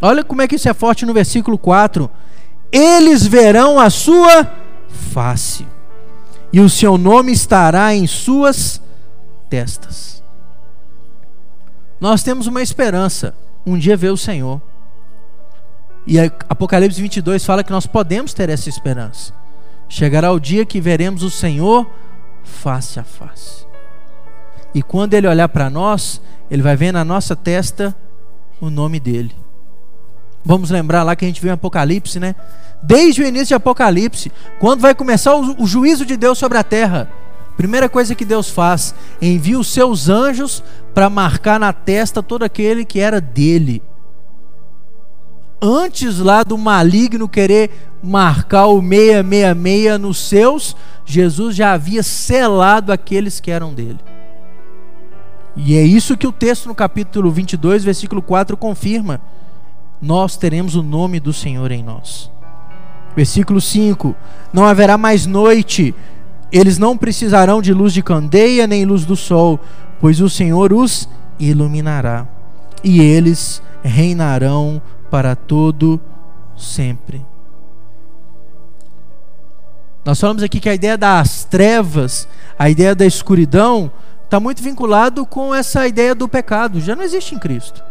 Olha 0.00 0.24
como 0.24 0.40
é 0.40 0.48
que 0.48 0.54
isso 0.54 0.66
é 0.66 0.72
forte 0.72 1.04
no 1.04 1.12
versículo 1.12 1.58
4. 1.58 2.10
Eles 2.72 3.26
verão 3.26 3.78
a 3.78 3.90
sua 3.90 4.50
face, 4.88 5.66
e 6.50 6.58
o 6.58 6.70
seu 6.70 6.96
nome 6.96 7.32
estará 7.32 7.94
em 7.94 8.06
suas 8.06 8.80
testas. 9.50 10.24
Nós 12.00 12.22
temos 12.22 12.46
uma 12.46 12.62
esperança, 12.62 13.34
um 13.66 13.76
dia 13.76 13.94
ver 13.94 14.08
o 14.08 14.16
Senhor. 14.16 14.62
E 16.06 16.18
Apocalipse 16.48 17.00
22 17.00 17.44
fala 17.44 17.64
que 17.64 17.70
nós 17.70 17.86
podemos 17.86 18.34
ter 18.34 18.50
essa 18.50 18.68
esperança. 18.68 19.32
Chegará 19.88 20.32
o 20.32 20.40
dia 20.40 20.66
que 20.66 20.80
veremos 20.80 21.22
o 21.22 21.30
Senhor 21.30 21.88
face 22.42 23.00
a 23.00 23.04
face. 23.04 23.64
E 24.74 24.82
quando 24.82 25.14
ele 25.14 25.28
olhar 25.28 25.48
para 25.48 25.70
nós, 25.70 26.20
ele 26.50 26.62
vai 26.62 26.76
ver 26.76 26.92
na 26.92 27.04
nossa 27.04 27.34
testa 27.34 27.96
o 28.60 28.68
nome 28.68 28.98
dele. 28.98 29.34
Vamos 30.44 30.68
lembrar 30.68 31.02
lá 31.02 31.16
que 31.16 31.24
a 31.24 31.28
gente 31.28 31.40
viu 31.40 31.50
em 31.50 31.54
Apocalipse, 31.54 32.20
né? 32.20 32.34
Desde 32.82 33.22
o 33.22 33.26
início 33.26 33.48
de 33.48 33.54
Apocalipse, 33.54 34.30
quando 34.60 34.80
vai 34.80 34.94
começar 34.94 35.34
o, 35.34 35.66
juízo 35.66 36.04
de 36.04 36.18
Deus 36.18 36.36
sobre 36.36 36.58
a 36.58 36.62
terra, 36.62 37.08
primeira 37.56 37.88
coisa 37.88 38.14
que 38.14 38.26
Deus 38.26 38.50
faz, 38.50 38.94
envia 39.22 39.58
os 39.58 39.68
seus 39.68 40.08
anjos 40.10 40.62
para 40.92 41.08
marcar 41.08 41.58
na 41.58 41.72
testa 41.72 42.22
todo 42.22 42.42
aquele 42.42 42.84
que 42.84 43.00
era 43.00 43.22
dele. 43.22 43.82
Antes 45.66 46.18
lá 46.18 46.42
do 46.42 46.58
maligno 46.58 47.26
querer 47.26 47.70
marcar 48.02 48.66
o 48.66 48.82
666 48.82 49.98
nos 49.98 50.18
seus, 50.18 50.76
Jesus 51.06 51.56
já 51.56 51.72
havia 51.72 52.02
selado 52.02 52.92
aqueles 52.92 53.40
que 53.40 53.50
eram 53.50 53.72
dele. 53.72 53.98
E 55.56 55.74
é 55.74 55.82
isso 55.82 56.18
que 56.18 56.26
o 56.26 56.32
texto 56.32 56.66
no 56.66 56.74
capítulo 56.74 57.30
22, 57.30 57.82
versículo 57.82 58.20
4 58.20 58.58
confirma. 58.58 59.22
Nós 60.02 60.36
teremos 60.36 60.74
o 60.74 60.82
nome 60.82 61.18
do 61.18 61.32
Senhor 61.32 61.72
em 61.72 61.82
nós. 61.82 62.30
Versículo 63.16 63.58
5: 63.58 64.14
Não 64.52 64.66
haverá 64.66 64.98
mais 64.98 65.24
noite, 65.24 65.94
eles 66.52 66.76
não 66.76 66.94
precisarão 66.94 67.62
de 67.62 67.72
luz 67.72 67.94
de 67.94 68.02
candeia 68.02 68.66
nem 68.66 68.84
luz 68.84 69.06
do 69.06 69.16
sol, 69.16 69.58
pois 69.98 70.20
o 70.20 70.28
Senhor 70.28 70.74
os 70.74 71.08
iluminará, 71.40 72.26
e 72.84 73.00
eles 73.00 73.62
reinarão 73.82 74.80
para 75.10 75.34
todo 75.34 76.00
sempre. 76.56 77.24
Nós 80.04 80.20
falamos 80.20 80.42
aqui 80.42 80.60
que 80.60 80.68
a 80.68 80.74
ideia 80.74 80.98
das 80.98 81.44
trevas, 81.44 82.28
a 82.58 82.68
ideia 82.68 82.94
da 82.94 83.06
escuridão, 83.06 83.90
está 84.22 84.38
muito 84.38 84.62
vinculado 84.62 85.24
com 85.24 85.54
essa 85.54 85.88
ideia 85.88 86.14
do 86.14 86.28
pecado. 86.28 86.80
Já 86.80 86.94
não 86.94 87.02
existe 87.02 87.34
em 87.34 87.38
Cristo. 87.38 87.82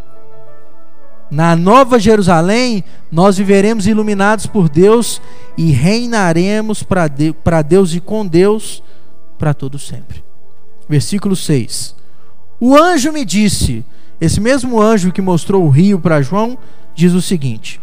Na 1.32 1.56
Nova 1.56 1.98
Jerusalém, 1.98 2.84
nós 3.12 3.38
viveremos 3.38 3.88
iluminados 3.88 4.46
por 4.46 4.70
Deus 4.70 5.20
e 5.58 5.72
reinaremos 5.72 6.84
para 6.84 7.08
de, 7.08 7.34
Deus 7.68 7.96
e 7.96 8.00
com 8.00 8.28
Deus 8.28 8.84
para 9.40 9.54
todo 9.54 9.80
sempre. 9.80 10.24
Versículo 10.88 11.36
6. 11.36 11.96
O 12.60 12.78
anjo 12.78 13.12
me 13.12 13.26
disse, 13.26 13.84
esse 14.24 14.40
mesmo 14.40 14.82
anjo 14.82 15.12
que 15.12 15.22
mostrou 15.22 15.66
o 15.66 15.70
rio 15.70 16.00
para 16.00 16.22
João, 16.22 16.58
diz 16.96 17.12
o 17.12 17.22
seguinte: 17.22 17.82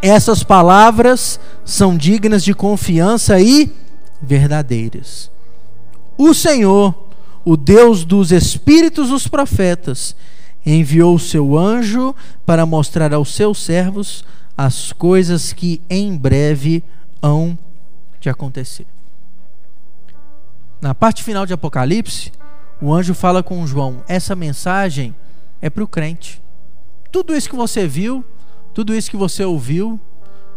Essas 0.00 0.44
palavras 0.44 1.40
são 1.64 1.96
dignas 1.96 2.44
de 2.44 2.54
confiança 2.54 3.40
e 3.40 3.72
verdadeiras. 4.22 5.28
O 6.16 6.32
Senhor, 6.32 6.94
o 7.44 7.56
Deus 7.56 8.04
dos 8.04 8.30
espíritos 8.30 9.08
dos 9.08 9.26
profetas, 9.26 10.14
enviou 10.64 11.16
o 11.16 11.18
seu 11.18 11.58
anjo 11.58 12.14
para 12.46 12.64
mostrar 12.64 13.12
aos 13.12 13.34
seus 13.34 13.60
servos 13.60 14.24
as 14.56 14.92
coisas 14.92 15.52
que 15.52 15.82
em 15.90 16.16
breve 16.16 16.84
hão 17.20 17.58
de 18.20 18.30
acontecer. 18.30 18.86
Na 20.80 20.94
parte 20.94 21.24
final 21.24 21.44
de 21.44 21.52
Apocalipse, 21.52 22.30
o 22.82 22.92
anjo 22.92 23.14
fala 23.14 23.42
com 23.42 23.64
João: 23.64 24.02
essa 24.08 24.34
mensagem 24.34 25.14
é 25.60 25.70
para 25.70 25.84
o 25.84 25.88
crente. 25.88 26.42
Tudo 27.12 27.34
isso 27.34 27.48
que 27.48 27.54
você 27.54 27.86
viu, 27.86 28.24
tudo 28.74 28.92
isso 28.92 29.08
que 29.08 29.16
você 29.16 29.44
ouviu, 29.44 30.00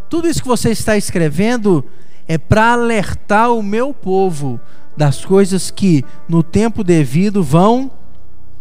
tudo 0.10 0.27
isso 0.27 0.41
que 0.41 0.48
você 0.48 0.72
está 0.72 0.98
escrevendo 0.98 1.86
é 2.27 2.38
para 2.38 2.74
alertar 2.74 3.51
o 3.51 3.62
meu 3.62 3.94
povo 3.94 4.60
das 4.98 5.24
coisas 5.24 5.70
que 5.70 6.03
no 6.27 6.41
tempo 6.41 6.84
devido 6.84 7.44
vão 7.44 7.91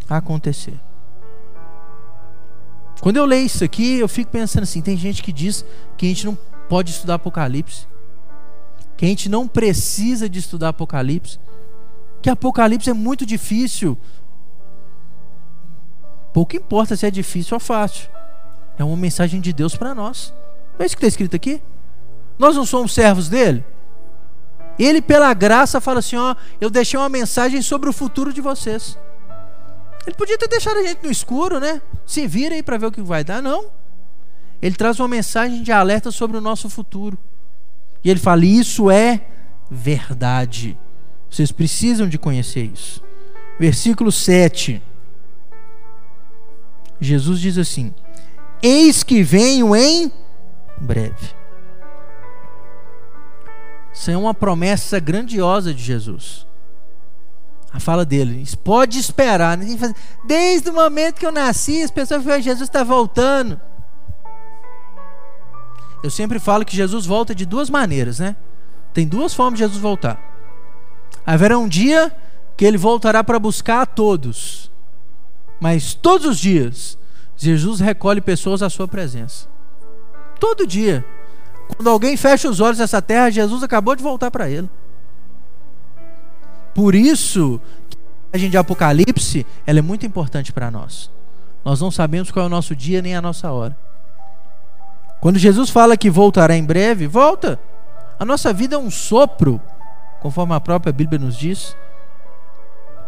acontecer. 0.09 0.79
Quando 3.01 3.17
eu 3.17 3.25
leio 3.25 3.47
isso 3.47 3.65
aqui, 3.65 3.99
eu 3.99 4.09
fico 4.09 4.31
pensando 4.31 4.65
assim: 4.65 4.83
tem 4.83 4.97
gente 4.97 5.23
que 5.23 5.33
diz 5.33 5.65
que 5.97 6.05
a 6.05 6.09
gente 6.11 6.27
não 6.27 6.37
pode 6.69 6.91
estudar 6.91 7.15
Apocalipse, 7.15 7.87
que 8.95 9.07
a 9.07 9.09
gente 9.09 9.31
não 9.31 9.49
precisa 9.49 10.29
de 10.29 10.39
estudar 10.39 10.69
Apocalipse, 10.69 11.39
que 12.25 12.31
Apocalipse 12.31 12.89
é 12.89 12.95
muito 12.95 13.27
difícil. 13.27 13.99
Pouco 16.33 16.57
importa 16.57 16.97
se 16.97 17.05
é 17.05 17.11
difícil 17.11 17.55
ou 17.55 17.61
fácil, 17.61 18.09
é 18.79 18.83
uma 18.83 18.97
mensagem 18.97 19.43
de 19.43 19.53
Deus 19.53 19.77
para 19.77 19.95
nós. 19.95 20.33
Não 20.73 20.83
é 20.83 20.87
isso 20.87 20.97
que 20.97 21.05
está 21.05 21.09
escrito 21.09 21.37
aqui? 21.37 21.63
Nós 22.39 22.57
não 22.57 22.65
somos 22.65 22.95
servos 22.95 23.29
dele? 23.29 23.63
Ele, 24.79 25.03
pela 25.03 25.35
graça, 25.35 25.83
fala 25.83 25.99
assim: 25.99 26.17
Ó, 26.17 26.35
eu 26.59 26.71
deixei 26.71 26.99
uma 26.99 27.11
mensagem 27.11 27.61
sobre 27.61 27.91
o 27.91 27.93
futuro 27.93 28.33
de 28.33 28.41
vocês. 28.41 28.99
Ele 30.07 30.17
podia 30.17 30.39
ter 30.39 30.49
deixado 30.49 30.79
a 30.79 30.83
gente 30.83 31.05
no 31.05 31.11
escuro, 31.11 31.61
né? 31.61 31.83
Se 32.07 32.27
vira 32.27 32.55
aí 32.55 32.63
para 32.63 32.79
ver 32.79 32.87
o 32.87 32.93
que 32.93 33.03
vai 33.03 33.23
dar. 33.23 33.43
Não. 33.43 33.67
Ele 34.63 34.75
traz 34.75 34.99
uma 34.99 35.09
mensagem 35.09 35.63
de 35.63 35.71
alerta 35.71 36.11
sobre 36.11 36.39
o 36.39 36.41
nosso 36.41 36.71
futuro. 36.71 37.19
E 38.03 38.09
ele 38.09 38.19
fala: 38.19 38.47
Isso 38.47 38.91
é 38.91 39.27
verdade. 39.71 40.79
Vocês 41.35 41.51
precisam 41.51 42.09
de 42.09 42.17
conhecer 42.17 42.63
isso. 42.73 43.03
Versículo 43.59 44.13
7. 44.13 44.81
Jesus 47.01 47.41
diz 47.41 47.59
assim: 47.59 47.93
Eis 48.63 49.03
que 49.03 49.21
venho 49.21 49.75
em 49.75 50.13
breve. 50.81 51.35
Isso 53.93 54.13
é 54.13 54.17
uma 54.17 54.33
promessa 54.33 55.01
grandiosa 55.01 55.75
de 55.75 55.83
Jesus. 55.83 56.47
A 57.73 57.81
fala 57.81 58.05
dele, 58.05 58.45
pode 58.63 59.01
esperar. 59.01 59.59
Desde 60.25 60.71
o 60.71 60.73
momento 60.73 61.19
que 61.19 61.27
eu 61.27 61.33
nasci, 61.33 61.83
as 61.83 61.91
pessoas 61.91 62.23
falam, 62.23 62.41
Jesus 62.41 62.69
está 62.69 62.85
voltando. 62.85 63.61
Eu 66.01 66.11
sempre 66.11 66.39
falo 66.39 66.65
que 66.65 66.77
Jesus 66.77 67.05
volta 67.05 67.35
de 67.35 67.45
duas 67.45 67.69
maneiras, 67.69 68.21
né? 68.21 68.37
Tem 68.93 69.05
duas 69.05 69.35
formas 69.35 69.59
de 69.59 69.65
Jesus 69.65 69.83
voltar. 69.83 70.34
Haverá 71.27 71.59
um 71.59 71.69
dia 71.69 72.15
que 72.57 72.65
ele 72.65 72.77
voltará 72.77 73.25
para 73.25 73.39
buscar 73.39 73.83
a 73.83 73.87
todos. 73.87 74.71
Mas 75.61 75.95
todos 75.95 76.27
os 76.27 76.39
dias, 76.39 76.99
Jesus 77.37 77.81
recolhe 77.81 78.21
pessoas 78.21 78.63
à 78.63 78.69
sua 78.69 78.87
presença. 78.87 79.49
Todo 80.39 80.67
dia. 80.67 81.05
Quando 81.77 81.89
alguém 81.89 82.17
fecha 82.17 82.49
os 82.49 82.61
olhos 82.61 82.79
nessa 82.79 83.01
terra, 83.01 83.31
Jesus 83.31 83.63
acabou 83.63 83.97
de 83.97 84.03
voltar 84.03 84.31
para 84.31 84.51
ele. 84.51 84.69
Por 86.75 86.95
isso, 86.95 87.61
a 88.33 88.37
gente 88.37 88.51
de 88.51 88.59
Apocalipse, 88.59 89.47
ela 89.67 89.79
é 89.79 89.83
muito 89.83 90.05
importante 90.05 90.53
para 90.53 90.71
nós. 90.71 91.11
Nós 91.65 91.81
não 91.81 91.91
sabemos 91.91 92.31
qual 92.31 92.45
é 92.45 92.47
o 92.47 92.51
nosso 92.51 92.77
dia 92.77 93.01
nem 93.01 93.17
a 93.17 93.23
nossa 93.23 93.51
hora. 93.51 93.77
Quando 95.21 95.39
Jesus 95.39 95.71
fala 95.71 95.97
que 95.97 96.11
voltará 96.11 96.55
em 96.55 96.65
breve, 96.65 97.07
volta. 97.07 97.59
A 98.19 98.25
nossa 98.25 98.53
vida 98.53 98.77
é 98.77 98.79
um 98.79 98.91
sopro, 98.91 99.61
conforme 100.25 100.55
a 100.55 100.61
própria 100.61 100.91
Bíblia 100.91 101.19
nos 101.19 101.37
diz. 101.37 101.77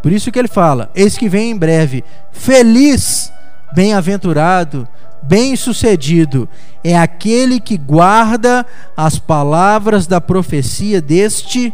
Por 0.03 0.11
isso 0.11 0.31
que 0.31 0.37
ele 0.37 0.47
fala: 0.47 0.91
Eis 0.93 1.17
que 1.17 1.27
vem 1.27 1.49
em 1.49 1.57
breve, 1.57 2.03
feliz, 2.31 3.33
bem-aventurado, 3.73 4.87
bem-sucedido 5.23 6.47
é 6.83 6.95
aquele 6.95 7.59
que 7.59 7.75
guarda 7.75 8.63
as 8.95 9.17
palavras 9.17 10.05
da 10.05 10.21
profecia 10.21 11.01
deste 11.01 11.73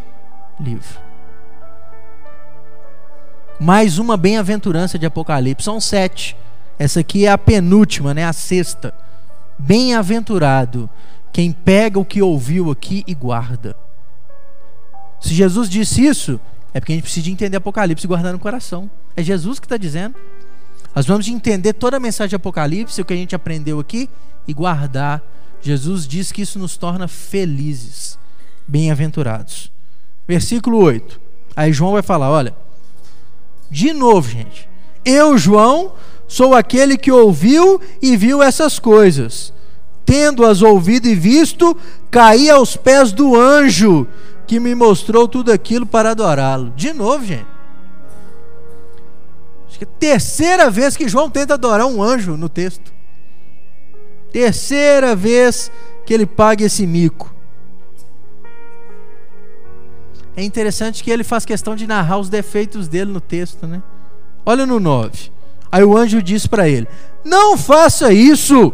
livro. 0.57 0.97
Mais 3.59 3.97
uma 3.99 4.15
bem-aventurança 4.15 4.97
de 4.97 5.05
Apocalipse, 5.05 5.65
são 5.65 5.81
sete. 5.81 6.37
Essa 6.79 7.01
aqui 7.01 7.25
é 7.25 7.31
a 7.31 7.37
penúltima, 7.37 8.13
né? 8.13 8.23
A 8.23 8.31
sexta. 8.31 8.93
Bem-aventurado 9.59 10.89
quem 11.33 11.51
pega 11.51 11.99
o 11.99 12.05
que 12.05 12.21
ouviu 12.21 12.71
aqui 12.71 13.03
e 13.05 13.13
guarda. 13.13 13.82
Se 15.23 15.33
Jesus 15.33 15.69
disse 15.69 16.05
isso, 16.05 16.37
é 16.73 16.81
porque 16.81 16.91
a 16.91 16.95
gente 16.95 17.05
precisa 17.05 17.29
entender 17.29 17.55
Apocalipse 17.55 18.05
e 18.05 18.09
guardar 18.09 18.33
no 18.33 18.39
coração. 18.39 18.91
É 19.15 19.23
Jesus 19.23 19.57
que 19.57 19.65
está 19.65 19.77
dizendo. 19.77 20.15
Nós 20.93 21.05
vamos 21.05 21.29
entender 21.29 21.71
toda 21.71 21.95
a 21.95 21.99
mensagem 21.99 22.31
de 22.31 22.35
Apocalipse, 22.35 23.01
o 23.01 23.05
que 23.05 23.13
a 23.13 23.15
gente 23.15 23.33
aprendeu 23.33 23.79
aqui, 23.79 24.09
e 24.45 24.53
guardar. 24.53 25.23
Jesus 25.61 26.05
diz 26.05 26.29
que 26.29 26.41
isso 26.41 26.59
nos 26.59 26.75
torna 26.75 27.07
felizes, 27.07 28.19
bem-aventurados. 28.67 29.71
Versículo 30.27 30.77
8. 30.79 31.21
Aí 31.55 31.71
João 31.71 31.93
vai 31.93 32.01
falar: 32.01 32.29
olha, 32.29 32.53
de 33.71 33.93
novo, 33.93 34.29
gente. 34.29 34.67
Eu, 35.05 35.37
João, 35.37 35.93
sou 36.27 36.53
aquele 36.53 36.97
que 36.97 37.11
ouviu 37.11 37.79
e 38.01 38.17
viu 38.17 38.43
essas 38.43 38.77
coisas 38.77 39.53
tendo-as 40.05 40.61
ouvido 40.61 41.07
e 41.07 41.15
visto, 41.15 41.77
caí 42.11 42.49
aos 42.49 42.75
pés 42.75 43.11
do 43.11 43.39
anjo 43.39 44.05
que 44.45 44.59
me 44.59 44.75
mostrou 44.75 45.27
tudo 45.27 45.51
aquilo 45.51 45.85
para 45.85 46.11
adorá-lo. 46.11 46.71
De 46.71 46.93
novo, 46.93 47.25
gente. 47.25 47.47
Acho 49.67 49.79
que 49.79 49.85
é 49.85 49.87
a 49.87 49.99
terceira 49.99 50.69
vez 50.69 50.95
que 50.95 51.07
João 51.07 51.29
tenta 51.29 51.53
adorar 51.53 51.87
um 51.87 52.01
anjo 52.01 52.37
no 52.37 52.49
texto. 52.49 52.93
Terceira 54.31 55.15
vez 55.15 55.71
que 56.05 56.13
ele 56.13 56.25
paga 56.25 56.65
esse 56.65 56.85
mico. 56.85 57.33
É 60.35 60.43
interessante 60.43 61.03
que 61.03 61.11
ele 61.11 61.23
faz 61.23 61.45
questão 61.45 61.75
de 61.75 61.85
narrar 61.85 62.17
os 62.17 62.29
defeitos 62.29 62.87
dele 62.87 63.11
no 63.11 63.21
texto, 63.21 63.67
né? 63.67 63.81
Olha 64.45 64.65
no 64.65 64.79
9. 64.79 65.31
Aí 65.71 65.83
o 65.83 65.95
anjo 65.95 66.21
diz 66.21 66.45
para 66.47 66.67
ele: 66.67 66.87
Não 67.23 67.57
faça 67.57 68.11
isso 68.11 68.73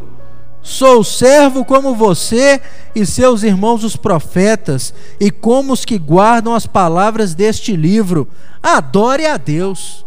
Sou 0.61 1.03
servo 1.03 1.63
como 1.63 1.95
você 1.95 2.61
e 2.93 3.05
seus 3.05 3.43
irmãos 3.43 3.83
os 3.83 3.95
profetas, 3.95 4.93
e 5.19 5.31
como 5.31 5.73
os 5.73 5.85
que 5.85 5.97
guardam 5.97 6.53
as 6.53 6.67
palavras 6.67 7.33
deste 7.33 7.75
livro. 7.75 8.27
Adore 8.61 9.25
a 9.25 9.37
Deus. 9.37 10.05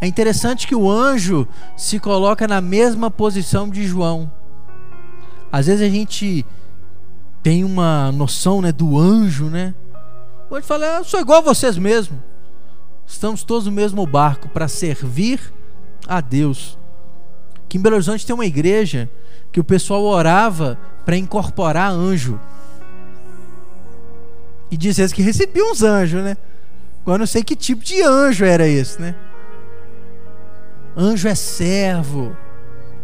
É 0.00 0.06
interessante 0.06 0.66
que 0.66 0.74
o 0.74 0.90
anjo 0.90 1.46
se 1.76 1.98
coloca 1.98 2.46
na 2.48 2.60
mesma 2.60 3.10
posição 3.10 3.68
de 3.68 3.86
João. 3.86 4.30
Às 5.50 5.66
vezes 5.66 5.86
a 5.86 5.88
gente 5.88 6.44
tem 7.42 7.64
uma 7.64 8.10
noção 8.10 8.60
né, 8.60 8.72
do 8.72 8.98
anjo, 8.98 9.46
né? 9.46 9.74
O 10.50 10.56
anjo 10.56 10.66
fala: 10.66 10.84
Eu 10.98 11.04
sou 11.04 11.20
igual 11.20 11.38
a 11.38 11.42
vocês 11.42 11.78
mesmo. 11.78 12.22
Estamos 13.06 13.44
todos 13.44 13.66
no 13.66 13.72
mesmo 13.72 14.04
barco 14.06 14.48
para 14.48 14.66
servir 14.66 15.40
a 16.06 16.20
Deus. 16.20 16.76
Que 17.68 17.78
em 17.78 17.80
Belo 17.80 17.96
Horizonte 17.96 18.26
tem 18.26 18.34
uma 18.34 18.46
igreja 18.46 19.08
que 19.50 19.60
o 19.60 19.64
pessoal 19.64 20.02
orava 20.02 20.78
para 21.04 21.16
incorporar 21.16 21.90
anjo. 21.90 22.40
E 24.70 24.76
dizia 24.76 25.08
que 25.08 25.22
recebia 25.22 25.64
uns 25.64 25.82
anjos, 25.82 26.22
né? 26.22 26.36
Agora 27.02 27.18
não 27.18 27.26
sei 27.26 27.44
que 27.44 27.54
tipo 27.54 27.84
de 27.84 28.02
anjo 28.02 28.44
era 28.44 28.66
esse, 28.66 29.00
né? 29.00 29.14
Anjo 30.96 31.28
é 31.28 31.34
servo, 31.34 32.36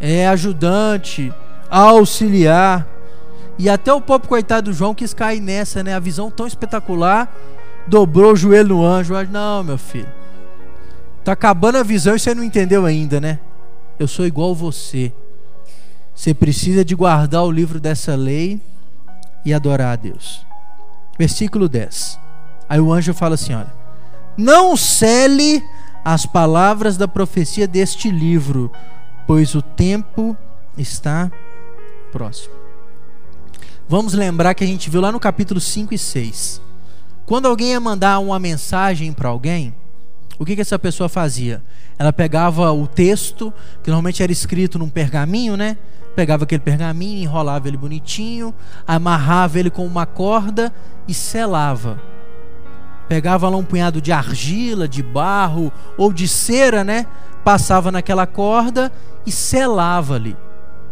é 0.01 0.27
ajudante, 0.29 1.33
auxiliar. 1.69 2.89
E 3.59 3.69
até 3.69 3.93
o 3.93 4.01
pobre 4.01 4.27
coitado 4.27 4.71
do 4.71 4.77
João 4.77 4.95
quis 4.95 5.13
cair 5.13 5.41
nessa, 5.41 5.83
né? 5.83 5.95
A 5.95 6.01
visão 6.01 6.31
tão 6.31 6.47
espetacular, 6.47 7.33
dobrou 7.87 8.33
o 8.33 8.37
joelho 8.37 8.71
no 8.77 8.85
anjo. 8.85 9.15
Não, 9.31 9.63
meu 9.63 9.77
filho. 9.77 10.09
Tá 11.23 11.33
acabando 11.33 11.77
a 11.77 11.83
visão 11.83 12.17
e 12.17 12.19
você 12.19 12.35
não 12.35 12.43
entendeu 12.43 12.87
ainda, 12.87 13.21
né? 13.21 13.39
Eu 14.01 14.09
sou 14.09 14.27
igual 14.27 14.55
você. 14.55 15.13
Você 16.15 16.33
precisa 16.33 16.83
de 16.83 16.95
guardar 16.95 17.45
o 17.45 17.51
livro 17.51 17.79
dessa 17.79 18.17
lei 18.17 18.59
e 19.45 19.53
adorar 19.53 19.93
a 19.93 19.97
Deus. 19.97 20.45
Versículo 21.19 21.69
10. 21.69 22.19
Aí 22.67 22.81
o 22.81 22.91
anjo 22.91 23.13
fala 23.13 23.35
assim: 23.35 23.53
olha, 23.53 23.73
não 24.39 24.75
cele 24.75 25.63
as 26.03 26.25
palavras 26.25 26.97
da 26.97 27.07
profecia 27.07 27.69
deste 27.69 28.11
livro, 28.11 28.73
pois 29.27 29.55
o 29.55 29.61
tempo 29.61 30.35
está 30.79 31.31
próximo. 32.11 32.55
Vamos 33.87 34.15
lembrar 34.15 34.55
que 34.55 34.65
a 34.65 34.67
gente 34.67 34.89
viu 34.89 35.03
lá 35.03 35.13
no 35.13 35.21
capítulo 35.21 35.61
5 35.61 35.93
e 35.93 35.99
6. 35.99 36.63
Quando 37.27 37.47
alguém 37.47 37.73
ia 37.73 37.81
mandar 37.81 38.19
uma 38.19 38.39
mensagem 38.39 39.13
para 39.13 39.29
alguém, 39.29 39.75
o 40.41 40.45
que, 40.47 40.55
que 40.55 40.63
essa 40.63 40.79
pessoa 40.79 41.07
fazia? 41.07 41.63
Ela 41.99 42.15
pegava 42.15 42.73
o 42.73 42.87
texto, 42.87 43.53
que 43.83 43.91
normalmente 43.91 44.23
era 44.23 44.33
escrito 44.33 44.79
num 44.79 44.89
pergaminho, 44.89 45.55
né? 45.55 45.77
Pegava 46.17 46.45
aquele 46.45 46.63
pergaminho, 46.63 47.23
enrolava 47.23 47.69
ele 47.69 47.77
bonitinho, 47.77 48.55
amarrava 48.87 49.59
ele 49.59 49.69
com 49.69 49.87
uma 49.87 50.07
corda 50.07 50.73
e 51.07 51.13
selava. 51.13 52.01
Pegava 53.07 53.51
lá 53.51 53.57
um 53.59 53.65
punhado 53.65 54.01
de 54.01 54.13
argila, 54.13 54.89
de 54.89 55.03
barro 55.03 55.71
ou 55.99 56.11
de 56.11 56.27
cera, 56.27 56.83
né? 56.83 57.05
Passava 57.45 57.93
naquela 57.93 58.27
corda 58.27 58.91
e 59.27 59.31
selava 59.31 60.15
ali. 60.15 60.35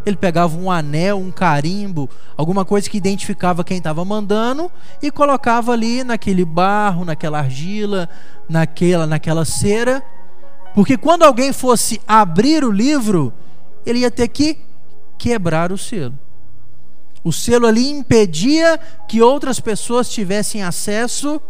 Ele 0.08 0.16
pegava 0.16 0.56
um 0.56 0.70
anel, 0.70 1.18
um 1.18 1.30
carimbo, 1.30 2.08
alguma 2.36 2.64
coisa 2.64 2.88
que 2.88 2.96
identificava 2.96 3.62
quem 3.62 3.78
estava 3.78 4.04
mandando 4.04 4.70
e 5.02 5.10
colocava 5.10 5.72
ali 5.72 6.02
naquele 6.02 6.44
barro, 6.44 7.04
naquela 7.04 7.38
argila, 7.38 8.08
naquela, 8.48 9.06
naquela 9.06 9.44
cera 9.44 10.02
porque 10.78 10.96
quando 10.96 11.24
alguém 11.24 11.52
fosse 11.52 12.00
abrir 12.06 12.64
o 12.64 12.70
livro, 12.70 13.32
ele 13.84 13.98
ia 13.98 14.12
ter 14.12 14.28
que 14.28 14.58
quebrar 15.18 15.72
o 15.72 15.76
selo. 15.76 16.16
O 17.24 17.32
selo 17.32 17.66
ali 17.66 17.90
impedia 17.90 18.78
que 19.08 19.20
outras 19.20 19.58
pessoas 19.58 20.08
tivessem 20.08 20.62
acesso 20.62 21.40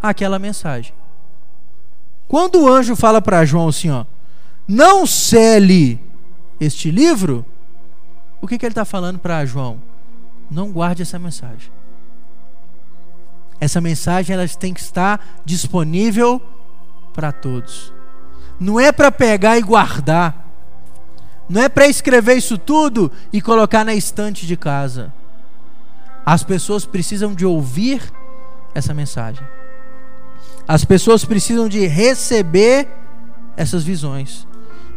àquela 0.00 0.38
mensagem. 0.38 0.94
Quando 2.28 2.60
o 2.60 2.68
anjo 2.68 2.94
fala 2.94 3.20
para 3.20 3.44
João 3.44 3.66
assim, 3.66 3.90
ó, 3.90 4.04
não 4.68 5.04
cele 5.04 5.98
este 6.60 6.92
livro, 6.92 7.44
o 8.40 8.46
que, 8.46 8.58
que 8.58 8.64
ele 8.64 8.72
está 8.72 8.84
falando 8.84 9.18
para 9.18 9.44
João? 9.44 9.80
Não 10.50 10.72
guarde 10.72 11.02
essa 11.02 11.18
mensagem. 11.18 11.70
Essa 13.60 13.80
mensagem 13.80 14.34
ela 14.34 14.48
tem 14.48 14.72
que 14.72 14.80
estar 14.80 15.40
disponível 15.44 16.40
para 17.12 17.30
todos 17.30 17.92
não 18.60 18.78
é 18.78 18.92
para 18.92 19.10
pegar 19.10 19.56
e 19.58 19.62
guardar. 19.62 20.46
Não 21.48 21.62
é 21.62 21.68
para 21.68 21.88
escrever 21.88 22.36
isso 22.36 22.58
tudo 22.58 23.10
e 23.32 23.40
colocar 23.40 23.84
na 23.84 23.94
estante 23.94 24.46
de 24.46 24.56
casa. 24.56 25.12
As 26.24 26.44
pessoas 26.44 26.84
precisam 26.84 27.34
de 27.34 27.46
ouvir 27.46 28.02
essa 28.74 28.92
mensagem. 28.92 29.42
As 30.68 30.84
pessoas 30.84 31.24
precisam 31.24 31.68
de 31.68 31.86
receber 31.86 32.86
essas 33.56 33.82
visões. 33.82 34.46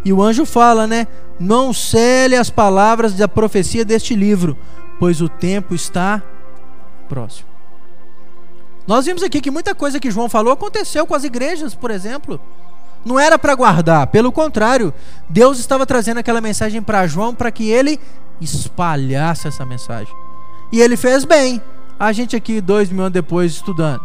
E 0.05 0.11
o 0.11 0.21
anjo 0.21 0.45
fala, 0.45 0.85
né? 0.85 1.07
Não 1.39 1.73
cele 1.73 2.35
as 2.35 2.49
palavras 2.49 3.13
da 3.13 3.27
profecia 3.27 3.85
deste 3.85 4.15
livro, 4.15 4.57
pois 4.99 5.21
o 5.21 5.29
tempo 5.29 5.73
está 5.73 6.21
próximo. 7.07 7.47
Nós 8.85 9.05
vimos 9.05 9.23
aqui 9.23 9.39
que 9.39 9.51
muita 9.51 9.73
coisa 9.73 9.99
que 9.99 10.11
João 10.11 10.27
falou 10.27 10.51
aconteceu 10.51 11.07
com 11.07 11.15
as 11.15 11.23
igrejas, 11.23 11.73
por 11.73 11.89
exemplo. 11.89 12.39
Não 13.05 13.19
era 13.19 13.37
para 13.37 13.55
guardar, 13.55 14.07
pelo 14.07 14.31
contrário, 14.31 14.93
Deus 15.29 15.59
estava 15.59 15.85
trazendo 15.85 16.19
aquela 16.19 16.39
mensagem 16.39 16.81
para 16.81 17.07
João 17.07 17.33
para 17.35 17.51
que 17.51 17.69
ele 17.69 17.99
espalhasse 18.39 19.47
essa 19.47 19.65
mensagem. 19.65 20.13
E 20.71 20.81
ele 20.81 20.97
fez 20.97 21.25
bem. 21.25 21.61
A 21.99 22.11
gente 22.11 22.35
aqui, 22.35 22.59
dois 22.59 22.89
mil 22.89 23.01
anos 23.01 23.13
depois, 23.13 23.53
estudando. 23.53 24.03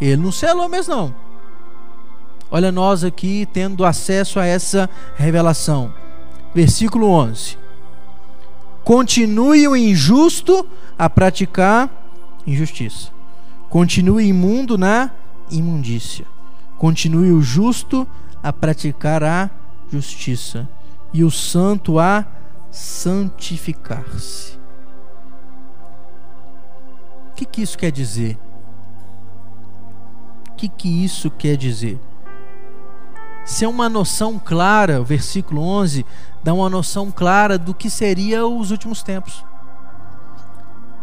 Ele 0.00 0.16
não 0.16 0.32
selou 0.32 0.68
mesmo, 0.68 0.94
não. 0.94 1.14
Olha, 2.54 2.70
nós 2.70 3.02
aqui 3.02 3.48
tendo 3.50 3.82
acesso 3.82 4.38
a 4.38 4.44
essa 4.44 4.90
revelação. 5.16 5.94
Versículo 6.54 7.08
11: 7.08 7.56
Continue 8.84 9.66
o 9.66 9.74
injusto 9.74 10.68
a 10.98 11.08
praticar 11.08 11.88
injustiça. 12.46 13.10
Continue 13.70 14.26
imundo 14.26 14.76
na 14.76 15.10
imundícia. 15.50 16.26
Continue 16.76 17.32
o 17.32 17.40
justo 17.40 18.06
a 18.42 18.52
praticar 18.52 19.24
a 19.24 19.48
justiça. 19.90 20.68
E 21.10 21.24
o 21.24 21.30
santo 21.30 21.98
a 21.98 22.26
santificar-se. 22.70 24.58
O 27.30 27.34
que, 27.34 27.46
que 27.46 27.62
isso 27.62 27.78
quer 27.78 27.90
dizer? 27.90 28.38
O 30.50 30.54
que, 30.54 30.68
que 30.68 31.02
isso 31.02 31.30
quer 31.30 31.56
dizer? 31.56 31.98
Ser 33.44 33.66
uma 33.66 33.88
noção 33.88 34.38
clara, 34.38 35.00
o 35.00 35.04
versículo 35.04 35.62
11 35.62 36.06
dá 36.42 36.54
uma 36.54 36.70
noção 36.70 37.10
clara 37.10 37.58
do 37.58 37.74
que 37.74 37.90
seria 37.90 38.46
os 38.46 38.70
últimos 38.70 39.02
tempos. 39.02 39.44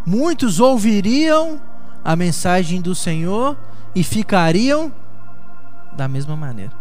Muitos 0.05 0.59
ouviriam 0.59 1.59
a 2.03 2.15
mensagem 2.15 2.81
do 2.81 2.95
Senhor 2.95 3.57
e 3.93 4.03
ficariam 4.03 4.91
da 5.95 6.07
mesma 6.07 6.35
maneira. 6.35 6.71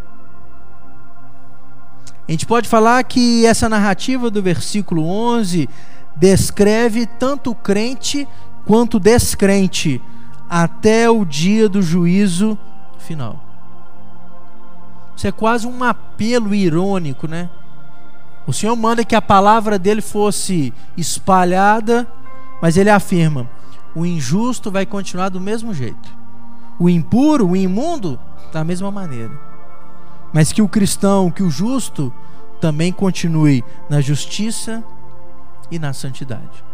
A 2.26 2.30
gente 2.30 2.46
pode 2.46 2.68
falar 2.68 3.02
que 3.04 3.44
essa 3.46 3.68
narrativa 3.68 4.30
do 4.30 4.42
versículo 4.42 5.04
11 5.04 5.68
descreve 6.14 7.06
tanto 7.06 7.50
o 7.50 7.54
crente 7.54 8.28
quanto 8.66 8.98
o 8.98 9.00
descrente 9.00 10.00
até 10.48 11.08
o 11.10 11.24
dia 11.24 11.68
do 11.68 11.80
juízo 11.80 12.58
final. 12.98 13.47
Isso 15.18 15.26
é 15.26 15.32
quase 15.32 15.66
um 15.66 15.84
apelo 15.84 16.54
irônico, 16.54 17.28
né? 17.28 17.50
O 18.46 18.52
Senhor 18.54 18.74
manda 18.74 19.04
que 19.04 19.14
a 19.14 19.20
palavra 19.20 19.78
dele 19.78 20.00
fosse 20.00 20.72
espalhada, 20.96 22.10
mas 22.62 22.78
ele 22.78 22.88
afirma: 22.88 23.46
o 23.94 24.06
injusto 24.06 24.70
vai 24.70 24.86
continuar 24.86 25.28
do 25.28 25.40
mesmo 25.40 25.74
jeito, 25.74 26.08
o 26.78 26.88
impuro, 26.88 27.50
o 27.50 27.56
imundo, 27.56 28.18
da 28.50 28.64
mesma 28.64 28.90
maneira 28.90 29.48
mas 30.32 30.52
que 30.52 30.62
o 30.62 30.68
cristão, 30.68 31.30
que 31.30 31.42
o 31.42 31.50
justo, 31.50 32.12
também 32.60 32.92
continue 32.92 33.64
na 33.88 34.00
justiça 34.00 34.84
e 35.70 35.78
na 35.78 35.92
santidade. 35.92 36.64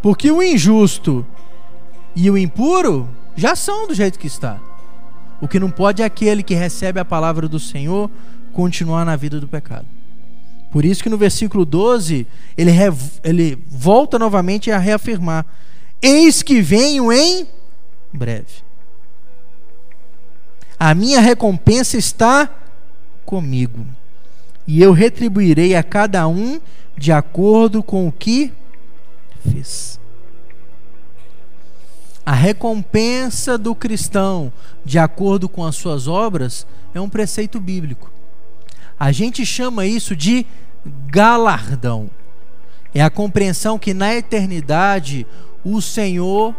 Porque 0.00 0.30
o 0.30 0.42
injusto 0.42 1.24
e 2.14 2.30
o 2.30 2.36
impuro 2.36 3.08
já 3.36 3.54
são 3.54 3.86
do 3.86 3.94
jeito 3.94 4.18
que 4.18 4.26
está. 4.26 4.58
O 5.42 5.48
que 5.48 5.60
não 5.60 5.70
pode 5.70 6.00
é 6.00 6.06
aquele 6.06 6.42
que 6.42 6.54
recebe 6.54 6.98
a 6.98 7.04
palavra 7.04 7.46
do 7.46 7.60
Senhor 7.60 8.10
continuar 8.54 9.04
na 9.04 9.16
vida 9.16 9.38
do 9.38 9.46
pecado. 9.46 9.86
Por 10.70 10.86
isso 10.86 11.02
que 11.02 11.10
no 11.10 11.18
versículo 11.18 11.66
12 11.66 12.26
ele, 12.56 12.70
ele 13.22 13.62
volta 13.68 14.18
novamente 14.18 14.70
a 14.70 14.78
reafirmar: 14.78 15.44
Eis 16.00 16.42
que 16.42 16.62
venho 16.62 17.12
em 17.12 17.46
breve 18.10 18.62
a 20.82 20.96
minha 20.96 21.20
recompensa 21.20 21.96
está 21.96 22.50
comigo, 23.24 23.86
e 24.66 24.82
eu 24.82 24.90
retribuirei 24.90 25.76
a 25.76 25.82
cada 25.84 26.26
um 26.26 26.60
de 26.98 27.12
acordo 27.12 27.84
com 27.84 28.08
o 28.08 28.10
que 28.10 28.52
fez. 29.48 30.00
A 32.32 32.34
recompensa 32.34 33.58
do 33.58 33.74
cristão, 33.74 34.50
de 34.82 34.98
acordo 34.98 35.50
com 35.50 35.66
as 35.66 35.76
suas 35.76 36.08
obras, 36.08 36.66
é 36.94 36.98
um 36.98 37.06
preceito 37.06 37.60
bíblico. 37.60 38.10
A 38.98 39.12
gente 39.12 39.44
chama 39.44 39.84
isso 39.84 40.16
de 40.16 40.46
galardão. 41.08 42.08
É 42.94 43.02
a 43.02 43.10
compreensão 43.10 43.78
que 43.78 43.92
na 43.92 44.14
eternidade 44.14 45.26
o 45.62 45.82
Senhor 45.82 46.56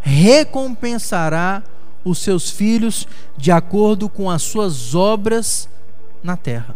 recompensará 0.00 1.62
os 2.02 2.20
seus 2.20 2.48
filhos 2.48 3.06
de 3.36 3.52
acordo 3.52 4.08
com 4.08 4.30
as 4.30 4.40
suas 4.40 4.94
obras 4.94 5.68
na 6.22 6.34
terra. 6.34 6.74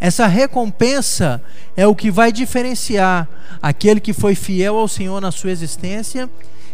Essa 0.00 0.26
recompensa 0.26 1.42
é 1.76 1.86
o 1.86 1.94
que 1.94 2.10
vai 2.10 2.30
diferenciar 2.30 3.28
aquele 3.62 4.00
que 4.00 4.12
foi 4.12 4.34
fiel 4.34 4.76
ao 4.76 4.88
Senhor 4.88 5.20
na 5.20 5.32
sua 5.32 5.50
existência 5.50 6.28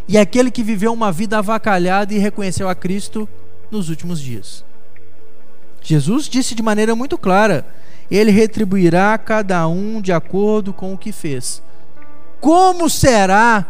e 0.09 0.19
aquele 0.19 0.51
que 0.51 0.63
viveu 0.63 0.93
uma 0.93 1.13
vida 1.13 1.39
avacalhada 1.39 2.13
e 2.13 2.19
reconheceu 2.19 2.69
a 2.69 2.75
Cristo 2.75 3.29
nos 3.71 3.89
últimos 3.89 4.21
dias. 4.21 4.65
Jesus 5.81 6.29
disse 6.29 6.55
de 6.55 6.63
maneira 6.63 6.95
muito 6.97 7.17
clara: 7.17 7.65
Ele 8.11 8.31
retribuirá 8.31 9.17
cada 9.19 9.67
um 9.69 10.01
de 10.01 10.13
acordo 10.13 10.73
com 10.73 10.93
o 10.93 10.99
que 10.99 11.13
fez. 11.13 11.63
Como 12.41 12.91
será 12.91 13.67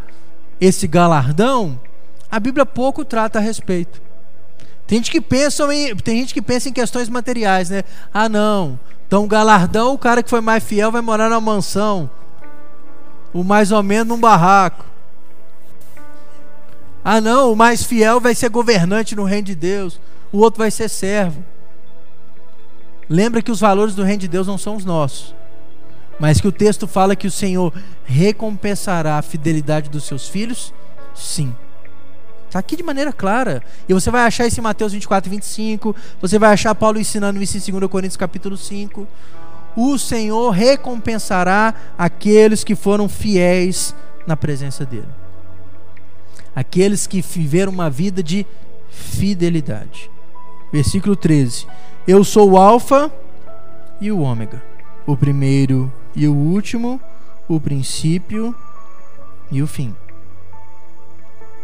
esse 0.61 0.87
galardão? 0.87 1.79
a 2.33 2.41
Bíblia 2.41 2.65
pouco 2.65 3.05
trata 3.05 3.39
a 3.39 3.43
respeito. 3.43 4.01
Tem 4.87 4.97
gente 4.97 5.11
que 5.11 5.21
pensa 5.21 5.63
em, 5.75 5.95
tem 5.97 6.21
gente 6.21 6.33
que 6.33 6.41
pensa 6.41 6.67
em 6.67 6.73
questões 6.73 7.11
materiais, 7.11 7.69
né? 7.69 7.83
Ah, 8.13 8.27
não. 8.27 8.81
Então, 9.13 9.27
galardão, 9.27 9.93
o 9.93 9.99
cara 9.99 10.23
que 10.23 10.31
foi 10.31 10.41
mais 10.41 10.65
fiel 10.65 10.91
vai 10.91 11.03
morar 11.03 11.29
na 11.29 11.39
mansão. 11.39 12.09
O 13.31 13.45
mais 13.45 13.71
ou 13.71 13.83
menos 13.83 14.09
num 14.09 14.19
barraco. 14.19 14.87
Ah, 17.05 17.21
não, 17.21 17.53
o 17.53 17.55
mais 17.55 17.85
fiel 17.85 18.19
vai 18.23 18.35
ser 18.35 18.49
governante 18.49 19.15
no 19.15 19.25
reino 19.25 19.45
de 19.45 19.55
Deus. 19.55 20.01
O 20.33 20.39
outro 20.39 20.61
vai 20.61 20.71
ser 20.71 20.89
servo. 20.89 21.45
Lembra 23.07 23.43
que 23.43 23.51
os 23.51 23.61
valores 23.61 23.95
do 23.95 24.03
reino 24.03 24.21
de 24.21 24.29
Deus 24.29 24.47
não 24.47 24.57
são 24.57 24.77
os 24.77 24.85
nossos. 24.87 25.35
Mas 26.19 26.41
que 26.41 26.49
o 26.49 26.53
texto 26.53 26.89
fala 26.89 27.15
que 27.15 27.27
o 27.27 27.31
Senhor 27.31 27.71
recompensará 28.07 29.19
a 29.19 29.23
fidelidade 29.23 29.91
dos 29.91 30.05
seus 30.05 30.27
filhos? 30.27 30.73
Sim. 31.15 31.55
Está 32.53 32.59
aqui 32.59 32.77
de 32.77 32.83
maneira 32.83 33.15
clara. 33.15 33.63
E 33.89 33.95
você 33.95 34.11
vai 34.11 34.27
achar 34.27 34.47
isso 34.47 34.61
em 34.61 34.63
Mateus 34.63 34.93
24, 34.93 35.31
25. 35.31 35.97
Você 36.21 36.39
vai 36.39 36.53
achar 36.53 36.75
Paulo 36.75 37.01
ensinando 37.01 37.43
isso 37.43 37.57
em 37.57 37.73
2 37.73 37.91
Coríntios 37.91 38.19
capítulo 38.19 38.59
5. 38.59 39.09
O 39.75 39.97
Senhor 39.97 40.51
recompensará 40.51 41.75
aqueles 41.97 42.63
que 42.63 42.75
foram 42.75 43.09
fiéis 43.09 43.95
na 44.27 44.37
presença 44.37 44.85
dele. 44.85 45.09
Aqueles 46.55 47.07
que 47.07 47.23
viveram 47.23 47.73
uma 47.73 47.89
vida 47.89 48.23
de 48.23 48.47
fidelidade. 48.91 50.11
Versículo 50.71 51.17
13. 51.17 51.67
Eu 52.07 52.23
sou 52.23 52.51
o 52.51 52.59
Alfa 52.59 53.11
e 53.99 54.13
o 54.13 54.21
Ômega, 54.21 54.63
o 55.07 55.17
primeiro 55.17 55.91
e 56.15 56.29
o 56.29 56.35
último, 56.35 57.01
o 57.49 57.59
princípio 57.59 58.55
e 59.51 59.63
o 59.63 59.67
fim. 59.67 59.97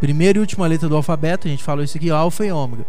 Primeira 0.00 0.38
e 0.38 0.40
última 0.40 0.66
letra 0.66 0.88
do 0.88 0.96
alfabeto, 0.96 1.48
a 1.48 1.50
gente 1.50 1.64
falou 1.64 1.82
isso 1.82 1.96
aqui, 1.96 2.10
alfa 2.10 2.44
e 2.44 2.52
ômega. 2.52 2.86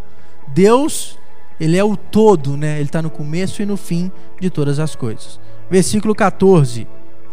Deus, 0.47 1.17
ele 1.59 1.77
é 1.77 1.83
o 1.83 1.95
todo, 1.95 2.55
né? 2.55 2.75
Ele 2.75 2.85
está 2.85 3.01
no 3.01 3.09
começo 3.09 3.61
e 3.61 3.65
no 3.65 3.77
fim 3.77 4.11
de 4.39 4.49
todas 4.49 4.79
as 4.79 4.95
coisas. 4.95 5.39
Versículo 5.69 6.15
14, 6.15 6.87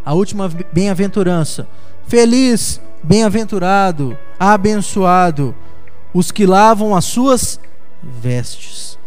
a 0.04 0.14
última 0.14 0.50
bem-aventurança. 0.72 1.68
Feliz, 2.06 2.80
bem-aventurado, 3.02 4.16
abençoado 4.38 5.54
os 6.14 6.30
que 6.30 6.46
lavam 6.46 6.94
as 6.94 7.04
suas 7.04 7.60
vestes. 8.02 8.98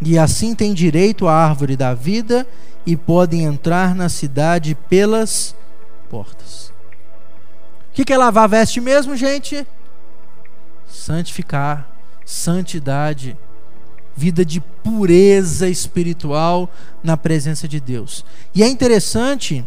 E 0.00 0.18
assim 0.18 0.54
têm 0.54 0.74
direito 0.74 1.26
à 1.26 1.34
árvore 1.34 1.76
da 1.76 1.94
vida 1.94 2.46
e 2.84 2.96
podem 2.96 3.44
entrar 3.44 3.94
na 3.94 4.08
cidade 4.08 4.76
pelas 4.88 5.54
portas. 6.10 6.72
O 7.90 7.94
que 7.94 8.12
é 8.12 8.16
lavar 8.16 8.48
veste 8.48 8.80
mesmo, 8.80 9.16
gente? 9.16 9.66
Santificar, 10.92 11.88
santidade, 12.24 13.36
vida 14.14 14.44
de 14.44 14.60
pureza 14.60 15.68
espiritual 15.68 16.70
na 17.02 17.16
presença 17.16 17.66
de 17.66 17.80
Deus. 17.80 18.24
E 18.54 18.62
é 18.62 18.68
interessante 18.68 19.64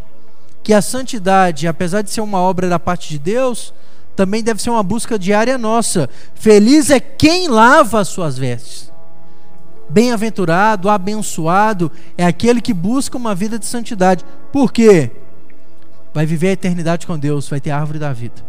que 0.62 0.72
a 0.72 0.80
santidade, 0.80 1.66
apesar 1.66 2.02
de 2.02 2.10
ser 2.10 2.20
uma 2.20 2.38
obra 2.38 2.68
da 2.68 2.78
parte 2.78 3.08
de 3.08 3.18
Deus, 3.18 3.74
também 4.14 4.42
deve 4.42 4.62
ser 4.62 4.70
uma 4.70 4.82
busca 4.82 5.18
diária 5.18 5.58
nossa. 5.58 6.08
Feliz 6.34 6.90
é 6.90 7.00
quem 7.00 7.48
lava 7.48 8.00
as 8.00 8.08
suas 8.08 8.38
vestes. 8.38 8.92
Bem-aventurado, 9.88 10.88
abençoado 10.88 11.92
é 12.16 12.24
aquele 12.24 12.60
que 12.60 12.72
busca 12.72 13.16
uma 13.16 13.34
vida 13.34 13.58
de 13.58 13.66
santidade. 13.66 14.24
Por 14.52 14.72
quê? 14.72 15.10
Vai 16.14 16.24
viver 16.24 16.48
a 16.48 16.52
eternidade 16.52 17.06
com 17.06 17.18
Deus, 17.18 17.48
vai 17.48 17.60
ter 17.60 17.70
a 17.70 17.78
árvore 17.78 17.98
da 17.98 18.12
vida. 18.12 18.42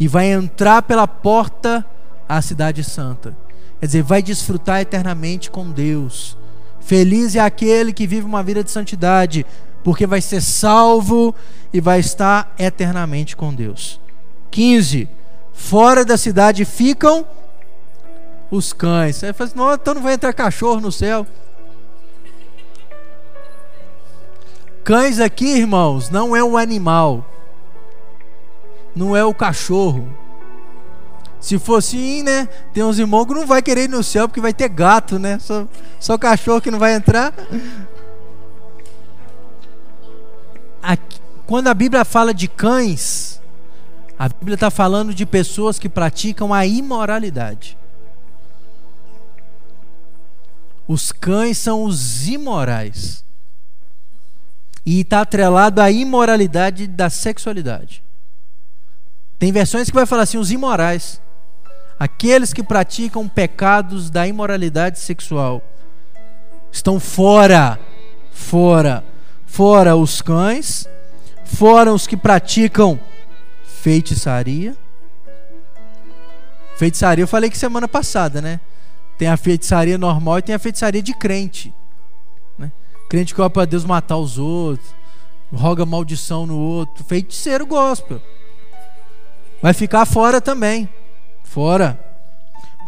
e 0.00 0.08
vai 0.08 0.32
entrar 0.32 0.80
pela 0.80 1.06
porta 1.06 1.84
à 2.30 2.40
cidade 2.40 2.84
santa. 2.84 3.36
Quer 3.80 3.86
dizer, 3.86 4.02
vai 4.02 4.22
desfrutar 4.22 4.80
eternamente 4.80 5.50
com 5.50 5.68
Deus. 5.68 6.36
Feliz 6.78 7.34
é 7.34 7.40
aquele 7.40 7.92
que 7.92 8.06
vive 8.06 8.24
uma 8.24 8.42
vida 8.42 8.62
de 8.62 8.70
santidade, 8.70 9.44
porque 9.82 10.06
vai 10.06 10.20
ser 10.20 10.40
salvo 10.40 11.34
e 11.72 11.80
vai 11.80 11.98
estar 11.98 12.54
eternamente 12.56 13.36
com 13.36 13.52
Deus. 13.52 14.00
15. 14.50 15.08
Fora 15.52 16.04
da 16.04 16.16
cidade 16.16 16.64
ficam 16.64 17.26
os 18.48 18.72
cães. 18.72 19.16
Você 19.16 19.32
fala 19.32 19.50
assim, 19.50 19.80
então 19.80 19.94
não 19.94 20.02
vai 20.02 20.14
entrar 20.14 20.32
cachorro 20.32 20.80
no 20.80 20.92
céu. 20.92 21.26
Cães 24.84 25.18
aqui, 25.18 25.56
irmãos, 25.56 26.10
não 26.10 26.36
é 26.36 26.44
um 26.44 26.56
animal. 26.56 27.26
Não 28.94 29.16
é 29.16 29.24
o 29.24 29.34
cachorro. 29.34 30.08
Se 31.40 31.58
fosse 31.58 31.96
assim, 31.96 32.22
né? 32.22 32.46
Tem 32.74 32.84
uns 32.84 32.98
irmãos 32.98 33.24
que 33.24 33.34
não 33.34 33.46
vai 33.46 33.62
querer 33.62 33.84
ir 33.84 33.88
no 33.88 34.04
céu 34.04 34.28
porque 34.28 34.40
vai 34.40 34.52
ter 34.52 34.68
gato, 34.68 35.18
né? 35.18 35.38
Só, 35.38 35.66
só 35.98 36.18
cachorro 36.18 36.60
que 36.60 36.70
não 36.70 36.78
vai 36.78 36.94
entrar. 36.94 37.32
Aqui, 40.82 41.18
quando 41.46 41.68
a 41.68 41.74
Bíblia 41.74 42.04
fala 42.04 42.34
de 42.34 42.46
cães, 42.46 43.40
a 44.18 44.28
Bíblia 44.28 44.54
está 44.54 44.70
falando 44.70 45.14
de 45.14 45.24
pessoas 45.24 45.78
que 45.78 45.88
praticam 45.88 46.52
a 46.52 46.66
imoralidade. 46.66 47.76
Os 50.86 51.10
cães 51.10 51.56
são 51.56 51.84
os 51.84 52.28
imorais. 52.28 53.24
E 54.84 55.00
está 55.00 55.22
atrelado 55.22 55.80
à 55.80 55.90
imoralidade 55.90 56.86
da 56.86 57.08
sexualidade. 57.08 58.02
Tem 59.38 59.50
versões 59.52 59.88
que 59.88 59.94
vai 59.94 60.04
falar 60.04 60.24
assim: 60.24 60.36
os 60.36 60.50
imorais. 60.50 61.20
Aqueles 62.00 62.54
que 62.54 62.62
praticam 62.62 63.28
pecados 63.28 64.08
da 64.08 64.26
imoralidade 64.26 64.98
sexual 64.98 65.62
estão 66.72 66.98
fora, 66.98 67.78
fora, 68.32 69.04
fora 69.44 69.94
os 69.94 70.22
cães, 70.22 70.88
fora 71.44 71.92
os 71.92 72.06
que 72.06 72.16
praticam 72.16 72.98
feitiçaria. 73.82 74.74
Feitiçaria, 76.78 77.22
eu 77.22 77.28
falei 77.28 77.50
que 77.50 77.58
semana 77.58 77.86
passada, 77.86 78.40
né? 78.40 78.60
Tem 79.18 79.28
a 79.28 79.36
feitiçaria 79.36 79.98
normal 79.98 80.38
e 80.38 80.42
tem 80.42 80.54
a 80.54 80.58
feitiçaria 80.58 81.02
de 81.02 81.12
crente. 81.12 81.70
Né? 82.56 82.72
Crente 83.10 83.34
que 83.34 83.40
vai 83.40 83.50
para 83.50 83.66
Deus 83.66 83.84
matar 83.84 84.16
os 84.16 84.38
outros, 84.38 84.88
roga 85.52 85.84
maldição 85.84 86.46
no 86.46 86.56
outro. 86.56 87.04
Feiticeiro 87.04 87.66
gospel. 87.66 88.22
Vai 89.60 89.74
ficar 89.74 90.06
fora 90.06 90.40
também. 90.40 90.88
Fora. 91.50 91.98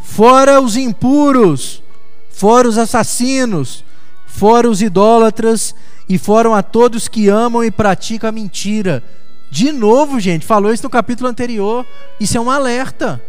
Fora 0.01 0.61
os 0.61 0.77
impuros, 0.77 1.83
fora 2.31 2.69
os 2.69 2.79
assassinos, 2.79 3.85
fora 4.25 4.71
os 4.71 4.81
idólatras 4.81 5.75
e 6.09 6.17
foram 6.17 6.55
a 6.55 6.63
todos 6.63 7.09
que 7.09 7.29
amam 7.29 7.65
e 7.65 7.73
praticam 7.73 8.29
a 8.29 8.33
mentira. 8.33 9.03
De 9.51 9.73
novo, 9.73 10.21
gente, 10.21 10.47
falou 10.47 10.73
isso 10.73 10.85
no 10.85 10.91
capítulo 10.91 11.29
anterior. 11.29 11.85
Isso 12.21 12.39
é 12.39 12.41
um 12.41 12.49
alerta. 12.49 13.21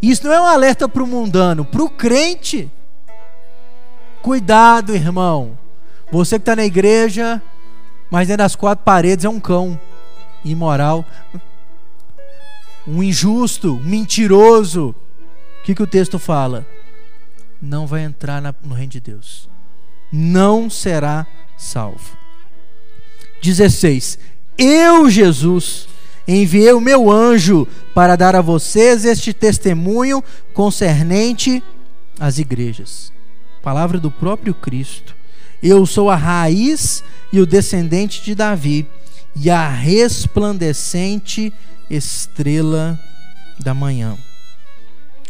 Isso 0.00 0.24
não 0.24 0.32
é 0.32 0.40
um 0.40 0.46
alerta 0.46 0.88
para 0.88 1.02
o 1.02 1.08
mundano, 1.08 1.64
para 1.64 1.82
o 1.82 1.90
crente. 1.90 2.70
Cuidado, 4.22 4.94
irmão. 4.94 5.58
Você 6.12 6.38
que 6.38 6.42
está 6.42 6.54
na 6.54 6.64
igreja, 6.64 7.42
mas 8.08 8.28
dentro 8.28 8.44
das 8.44 8.54
quatro 8.54 8.84
paredes 8.84 9.24
é 9.24 9.28
um 9.28 9.40
cão 9.40 9.76
imoral 10.44 11.04
um 12.86 13.02
injusto, 13.02 13.74
um 13.74 13.82
mentiroso, 13.82 14.94
o 15.60 15.64
que, 15.64 15.74
que 15.74 15.82
o 15.82 15.86
texto 15.86 16.18
fala? 16.18 16.66
Não 17.60 17.86
vai 17.86 18.02
entrar 18.02 18.40
na, 18.40 18.54
no 18.62 18.74
reino 18.74 18.92
de 18.92 19.00
Deus. 19.00 19.48
Não 20.12 20.70
será 20.70 21.26
salvo. 21.56 22.16
16. 23.42 24.18
Eu, 24.56 25.10
Jesus, 25.10 25.88
enviei 26.26 26.72
o 26.72 26.80
meu 26.80 27.10
anjo 27.10 27.66
para 27.94 28.16
dar 28.16 28.36
a 28.36 28.40
vocês 28.40 29.04
este 29.04 29.32
testemunho 29.32 30.22
concernente 30.54 31.62
às 32.18 32.38
igrejas. 32.38 33.12
Palavra 33.62 33.98
do 33.98 34.10
próprio 34.10 34.54
Cristo. 34.54 35.14
Eu 35.62 35.84
sou 35.86 36.08
a 36.10 36.16
raiz 36.16 37.02
e 37.32 37.40
o 37.40 37.46
descendente 37.46 38.22
de 38.22 38.34
Davi 38.34 38.86
e 39.38 39.50
a 39.50 39.68
resplandecente 39.68 41.52
estrela 41.90 42.98
da 43.60 43.74
manhã. 43.74 44.16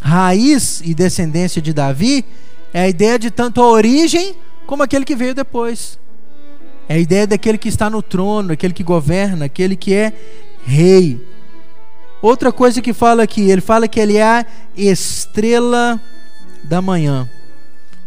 Raiz 0.00 0.80
e 0.84 0.94
descendência 0.94 1.60
de 1.60 1.72
Davi 1.72 2.24
é 2.72 2.82
a 2.82 2.88
ideia 2.88 3.18
de 3.18 3.30
tanto 3.30 3.60
a 3.60 3.68
origem 3.68 4.36
como 4.66 4.82
aquele 4.82 5.04
que 5.04 5.16
veio 5.16 5.34
depois. 5.34 5.98
É 6.88 6.94
a 6.94 6.98
ideia 6.98 7.26
daquele 7.26 7.58
que 7.58 7.68
está 7.68 7.90
no 7.90 8.00
trono, 8.00 8.52
aquele 8.52 8.72
que 8.72 8.84
governa, 8.84 9.46
aquele 9.46 9.74
que 9.74 9.92
é 9.92 10.12
rei. 10.64 11.20
Outra 12.22 12.52
coisa 12.52 12.80
que 12.80 12.92
fala 12.92 13.24
aqui, 13.24 13.50
ele 13.50 13.60
fala 13.60 13.88
que 13.88 13.98
ele 13.98 14.16
é 14.16 14.24
a 14.24 14.46
estrela 14.76 16.00
da 16.62 16.80
manhã. 16.80 17.28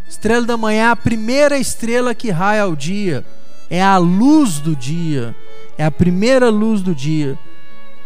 Estrela 0.08 0.46
da 0.46 0.56
manhã 0.56 0.88
é 0.88 0.90
a 0.90 0.96
primeira 0.96 1.58
estrela 1.58 2.14
que 2.14 2.30
raia 2.30 2.62
ao 2.62 2.74
dia, 2.74 3.24
é 3.68 3.82
a 3.82 3.96
luz 3.98 4.58
do 4.58 4.74
dia, 4.74 5.34
é 5.80 5.84
a 5.84 5.90
primeira 5.90 6.50
luz 6.50 6.82
do 6.82 6.94
dia. 6.94 7.38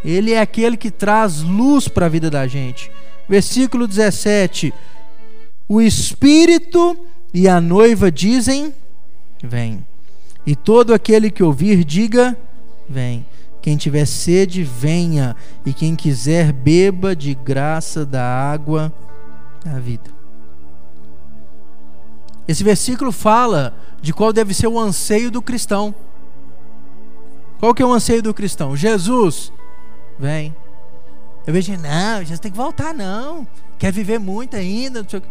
Ele 0.05 0.33
é 0.33 0.41
aquele 0.41 0.77
que 0.77 0.93
traz 0.93 1.43
luz 1.43 1.89
para 1.89 2.07
a 2.07 2.09
vida 2.09 2.31
da 2.31 2.47
gente. 2.47 2.89
Versículo 3.29 3.89
17: 3.89 4.73
O 5.69 5.83
Espírito 5.83 6.97
e 7.33 7.49
a 7.49 7.61
noiva 7.61 8.13
dizem: 8.13 8.73
Vem. 9.43 9.85
E 10.47 10.55
todo 10.55 10.95
aquele 10.95 11.33
que 11.33 11.43
ouvir, 11.43 11.83
diga: 11.83 12.39
Vem. 12.89 13.27
Quem 13.61 13.77
tiver 13.77 14.07
sede, 14.07 14.63
venha. 14.63 15.35
E 15.67 15.73
quem 15.73 15.97
quiser, 15.97 16.53
beba 16.53 17.17
de 17.17 17.35
graça 17.35 18.07
da 18.07 18.23
água 18.23 18.93
da 19.65 19.81
vida. 19.81 20.15
Esse 22.47 22.63
versículo 22.63 23.11
fala 23.11 23.75
de 24.01 24.13
qual 24.13 24.33
deve 24.33 24.55
ser 24.55 24.69
o 24.69 24.79
anseio 24.79 25.29
do 25.29 25.43
cristão. 25.43 25.93
Qual 27.65 27.73
que 27.73 27.83
é 27.83 27.87
o 27.87 27.95
anseio 27.95 28.23
do 28.23 28.35
cristão? 28.35 28.77
Jesus 28.77 29.51
Vem. 30.19 30.55
Eu 31.47 31.53
vejo, 31.55 31.75
não, 31.79 32.19
Jesus 32.19 32.39
tem 32.39 32.51
que 32.51 32.57
voltar, 32.59 32.93
não. 32.93 33.49
Quer 33.79 33.91
viver 33.91 34.19
muito 34.19 34.55
ainda. 34.55 35.03
Não 35.03 35.09
sei 35.09 35.23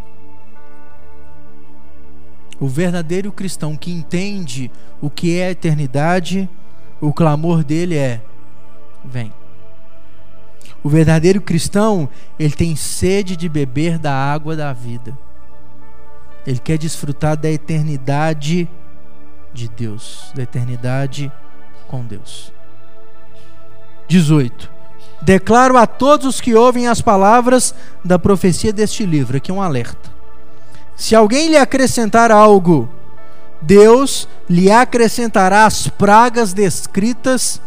o, 2.60 2.66
o 2.66 2.68
verdadeiro 2.68 3.32
cristão 3.32 3.78
que 3.78 3.92
entende 3.92 4.72
o 5.00 5.12
que 5.12 5.38
é 5.38 5.46
a 5.46 5.52
eternidade, 5.52 6.50
o 7.00 7.14
clamor 7.14 7.64
dele 7.64 7.96
é: 7.96 8.20
vem. 9.06 9.32
O 10.84 10.90
verdadeiro 10.90 11.40
cristão, 11.40 12.10
ele 12.40 12.56
tem 12.56 12.76
sede 12.76 13.38
de 13.38 13.48
beber 13.48 14.00
da 14.00 14.12
água 14.12 14.56
da 14.56 14.74
vida. 14.74 15.16
Ele 16.48 16.58
quer 16.58 16.80
desfrutar 16.80 17.38
da 17.38 17.52
eternidade 17.52 18.68
de 19.54 19.70
Deus, 19.70 20.32
da 20.34 20.42
eternidade 20.42 21.32
com 21.88 22.06
Deus. 22.06 22.52
18. 24.08 24.72
Declaro 25.22 25.78
a 25.78 25.88
todos 25.88 26.26
os 26.26 26.42
que 26.42 26.54
ouvem 26.54 26.88
as 26.88 27.02
palavras 27.02 27.74
da 28.04 28.20
profecia 28.20 28.74
deste 28.74 29.06
livro, 29.06 29.38
aqui 29.38 29.52
um 29.52 29.62
alerta. 29.62 30.12
Se 30.96 31.16
alguém 31.16 31.50
lhe 31.50 31.58
acrescentar 31.58 32.32
algo, 32.32 32.90
Deus 33.62 34.28
lhe 34.50 34.70
acrescentará 34.70 35.66
as 35.66 35.88
pragas 35.88 36.54
descritas 36.54 37.62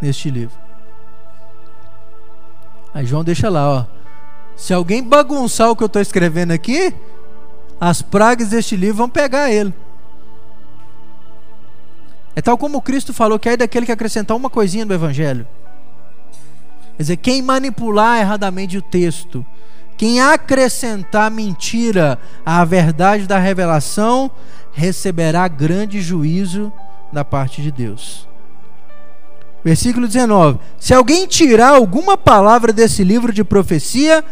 neste 0.00 0.30
livro. 0.30 0.56
Aí 2.92 3.06
João 3.06 3.24
deixa 3.24 3.48
lá, 3.48 3.68
ó. 3.68 3.84
Se 4.54 4.74
alguém 4.74 5.02
bagunçar 5.02 5.70
o 5.70 5.76
que 5.76 5.82
eu 5.82 5.86
estou 5.86 6.02
escrevendo 6.02 6.52
aqui, 6.52 6.94
as 7.80 8.02
pragas 8.02 8.50
deste 8.50 8.76
livro 8.76 8.98
vão 8.98 9.08
pegar 9.08 9.50
ele. 9.50 9.72
É 12.34 12.40
tal 12.40 12.56
como 12.56 12.80
Cristo 12.80 13.12
falou 13.12 13.38
que 13.38 13.48
é 13.48 13.56
daquele 13.56 13.86
que 13.86 13.92
acrescentar 13.92 14.36
uma 14.36 14.48
coisinha 14.48 14.86
do 14.86 14.94
Evangelho. 14.94 15.46
Quer 16.96 17.02
dizer, 17.02 17.16
quem 17.18 17.42
manipular 17.42 18.20
erradamente 18.20 18.76
o 18.78 18.82
texto, 18.82 19.44
quem 19.96 20.20
acrescentar 20.20 21.30
mentira 21.30 22.18
à 22.44 22.64
verdade 22.64 23.26
da 23.26 23.38
revelação, 23.38 24.30
receberá 24.72 25.46
grande 25.48 26.00
juízo 26.00 26.72
da 27.12 27.24
parte 27.24 27.60
de 27.60 27.70
Deus. 27.70 28.26
Versículo 29.64 30.06
19: 30.06 30.58
Se 30.78 30.92
alguém 30.92 31.26
tirar 31.26 31.74
alguma 31.74 32.16
palavra 32.16 32.72
desse 32.72 33.04
livro 33.04 33.32
de 33.32 33.44
profecia, 33.44 34.24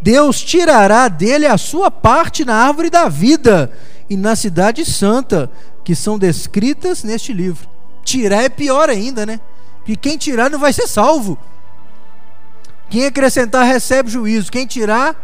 Deus 0.00 0.42
tirará 0.42 1.08
dele 1.08 1.46
a 1.46 1.56
sua 1.56 1.90
parte 1.90 2.44
na 2.44 2.54
árvore 2.54 2.90
da 2.90 3.08
vida 3.08 3.70
e 4.08 4.16
na 4.16 4.34
cidade 4.34 4.84
santa, 4.84 5.50
que 5.84 5.94
são 5.94 6.18
descritas 6.18 7.04
neste 7.04 7.32
livro. 7.32 7.68
Tirar 8.02 8.42
é 8.42 8.48
pior 8.48 8.88
ainda, 8.88 9.24
né? 9.26 9.38
Porque 9.78 9.96
quem 9.96 10.16
tirar 10.16 10.50
não 10.50 10.58
vai 10.58 10.72
ser 10.72 10.86
salvo. 10.86 11.38
Quem 12.88 13.06
acrescentar 13.06 13.66
recebe 13.66 14.10
juízo, 14.10 14.50
quem 14.50 14.66
tirar 14.66 15.14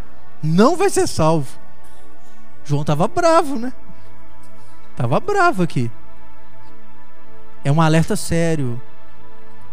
não 0.43 0.77
vai 0.77 0.91
ser 0.91 1.07
salvo. 1.07 1.49
João 2.65 2.83
estava 2.83 3.09
bravo, 3.09 3.59
né? 3.59 3.73
Tava 4.97 5.19
bravo 5.19 5.63
aqui. 5.63 5.91
É 7.65 7.73
um 7.73 7.81
alerta 7.81 8.17
sério. 8.17 8.81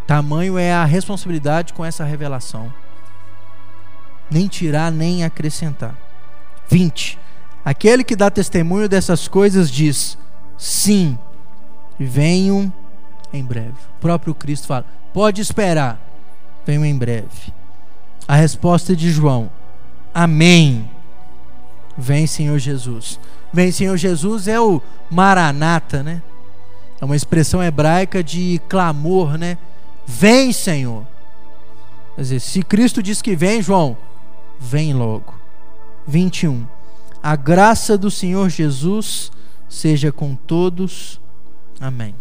Tamanho 0.06 0.58
é 0.58 0.72
a 0.72 0.84
responsabilidade 0.84 1.74
com 1.74 1.84
essa 1.84 2.04
revelação. 2.04 2.72
Nem 4.30 4.48
tirar, 4.48 4.90
nem 4.90 5.24
acrescentar. 5.24 5.94
20. 6.68 7.18
Aquele 7.64 8.04
que 8.04 8.16
dá 8.16 8.30
testemunho 8.30 8.88
dessas 8.88 9.28
coisas 9.28 9.70
diz: 9.70 10.16
Sim, 10.58 11.16
venham 11.98 12.72
em 13.32 13.44
breve. 13.44 13.72
O 13.96 14.00
próprio 14.00 14.34
Cristo 14.34 14.66
fala: 14.66 14.84
Pode 15.14 15.40
esperar, 15.40 16.00
venham 16.66 16.84
em 16.84 16.96
breve. 16.96 17.52
A 18.26 18.34
resposta 18.34 18.94
de 18.94 19.10
João: 19.10 19.48
Amém. 20.12 20.90
Vem, 21.96 22.26
Senhor 22.26 22.58
Jesus. 22.58 23.18
Vem, 23.52 23.72
Senhor 23.72 23.96
Jesus 23.96 24.46
é 24.46 24.60
o 24.60 24.82
Maranata, 25.10 26.02
né? 26.02 26.22
É 27.00 27.04
uma 27.04 27.16
expressão 27.16 27.62
hebraica 27.62 28.22
de 28.22 28.60
clamor, 28.68 29.38
né? 29.38 29.56
Vem, 30.06 30.52
Senhor. 30.52 31.06
Quer 32.14 32.22
dizer, 32.22 32.40
se 32.40 32.62
Cristo 32.62 33.02
diz 33.02 33.22
que 33.22 33.36
vem, 33.36 33.62
João, 33.62 33.96
vem 34.58 34.92
logo. 34.92 35.34
21. 36.06 36.66
A 37.22 37.36
graça 37.36 37.96
do 37.96 38.10
Senhor 38.10 38.48
Jesus 38.48 39.30
seja 39.68 40.10
com 40.10 40.34
todos. 40.34 41.20
Amém. 41.80 42.14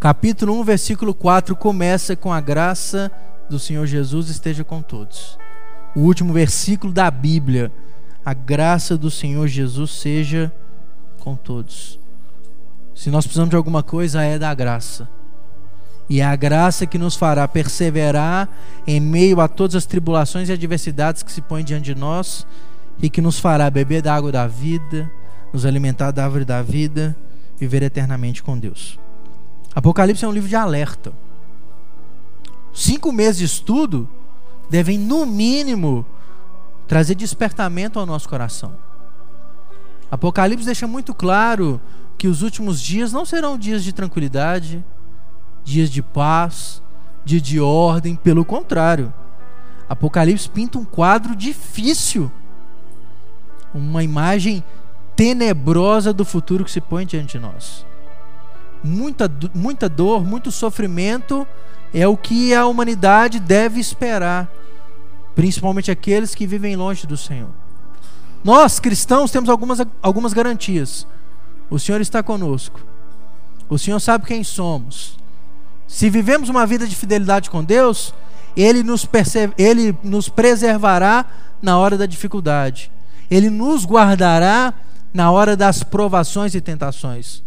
Capítulo 0.00 0.58
1, 0.60 0.64
versículo 0.64 1.14
4 1.14 1.56
começa 1.56 2.14
com 2.14 2.32
a 2.32 2.40
graça 2.40 3.10
do 3.48 3.58
Senhor 3.58 3.86
Jesus 3.86 4.28
esteja 4.28 4.64
com 4.64 4.82
todos. 4.82 5.38
O 5.94 6.00
último 6.00 6.32
versículo 6.32 6.92
da 6.92 7.10
Bíblia. 7.10 7.70
A 8.24 8.32
graça 8.32 8.96
do 8.96 9.10
Senhor 9.10 9.46
Jesus 9.46 9.90
seja 9.92 10.52
com 11.20 11.36
todos. 11.36 11.98
Se 12.94 13.10
nós 13.10 13.24
precisamos 13.24 13.50
de 13.50 13.56
alguma 13.56 13.82
coisa, 13.82 14.22
é 14.22 14.38
da 14.38 14.54
graça. 14.54 15.08
E 16.08 16.20
é 16.20 16.24
a 16.24 16.36
graça 16.36 16.86
que 16.86 16.98
nos 16.98 17.16
fará 17.16 17.46
perseverar 17.48 18.48
em 18.86 19.00
meio 19.00 19.40
a 19.40 19.48
todas 19.48 19.74
as 19.74 19.86
tribulações 19.86 20.48
e 20.48 20.52
adversidades 20.52 21.22
que 21.22 21.32
se 21.32 21.40
põem 21.40 21.64
diante 21.64 21.84
de 21.84 21.94
nós 21.94 22.46
e 22.98 23.08
que 23.08 23.20
nos 23.20 23.38
fará 23.38 23.70
beber 23.70 24.02
da 24.02 24.14
água 24.14 24.30
da 24.30 24.46
vida, 24.46 25.10
nos 25.54 25.64
alimentar 25.64 26.10
da 26.10 26.24
árvore 26.24 26.44
da 26.44 26.60
vida, 26.62 27.16
viver 27.56 27.80
eternamente 27.84 28.42
com 28.42 28.58
Deus. 28.58 28.98
Apocalipse 29.72 30.24
é 30.24 30.28
um 30.28 30.32
livro 30.32 30.48
de 30.48 30.56
alerta. 30.56 31.12
Cinco 32.74 33.12
meses 33.12 33.38
de 33.38 33.44
estudo 33.44 34.08
devem, 34.68 34.98
no 34.98 35.24
mínimo, 35.24 36.04
trazer 36.88 37.14
despertamento 37.14 38.00
ao 38.00 38.04
nosso 38.04 38.28
coração. 38.28 38.74
Apocalipse 40.10 40.66
deixa 40.66 40.88
muito 40.88 41.14
claro 41.14 41.80
que 42.18 42.26
os 42.26 42.42
últimos 42.42 42.80
dias 42.80 43.12
não 43.12 43.24
serão 43.24 43.56
dias 43.56 43.84
de 43.84 43.92
tranquilidade, 43.92 44.84
dias 45.62 45.88
de 45.88 46.02
paz, 46.02 46.82
dia 47.24 47.40
de 47.40 47.60
ordem, 47.60 48.16
pelo 48.16 48.44
contrário. 48.44 49.14
Apocalipse 49.88 50.50
pinta 50.50 50.78
um 50.78 50.84
quadro 50.84 51.36
difícil, 51.36 52.28
uma 53.72 54.02
imagem 54.02 54.64
tenebrosa 55.16 56.12
do 56.12 56.24
futuro 56.24 56.64
que 56.64 56.70
se 56.70 56.80
põe 56.80 57.06
diante 57.06 57.38
de 57.38 57.38
nós. 57.38 57.86
Muita, 58.82 59.30
muita 59.54 59.88
dor, 59.88 60.24
muito 60.24 60.50
sofrimento 60.52 61.46
é 61.92 62.06
o 62.06 62.16
que 62.16 62.54
a 62.54 62.66
humanidade 62.66 63.38
deve 63.38 63.80
esperar, 63.80 64.50
principalmente 65.34 65.90
aqueles 65.90 66.34
que 66.34 66.46
vivem 66.46 66.76
longe 66.76 67.06
do 67.06 67.16
Senhor. 67.16 67.50
Nós, 68.42 68.78
cristãos, 68.78 69.30
temos 69.30 69.48
algumas, 69.48 69.80
algumas 70.02 70.32
garantias. 70.32 71.06
O 71.70 71.78
Senhor 71.78 72.00
está 72.00 72.22
conosco. 72.22 72.80
O 73.68 73.78
Senhor 73.78 73.98
sabe 74.00 74.26
quem 74.26 74.44
somos. 74.44 75.16
Se 75.88 76.10
vivemos 76.10 76.48
uma 76.48 76.66
vida 76.66 76.86
de 76.86 76.94
fidelidade 76.94 77.48
com 77.48 77.64
Deus, 77.64 78.12
Ele 78.54 78.82
nos, 78.82 79.08
Ele 79.56 79.96
nos 80.02 80.28
preservará 80.28 81.24
na 81.62 81.78
hora 81.78 81.96
da 81.96 82.04
dificuldade. 82.04 82.90
Ele 83.30 83.48
nos 83.48 83.86
guardará 83.86 84.74
na 85.14 85.30
hora 85.30 85.56
das 85.56 85.84
provações 85.84 86.56
e 86.56 86.60
tentações. 86.60 87.44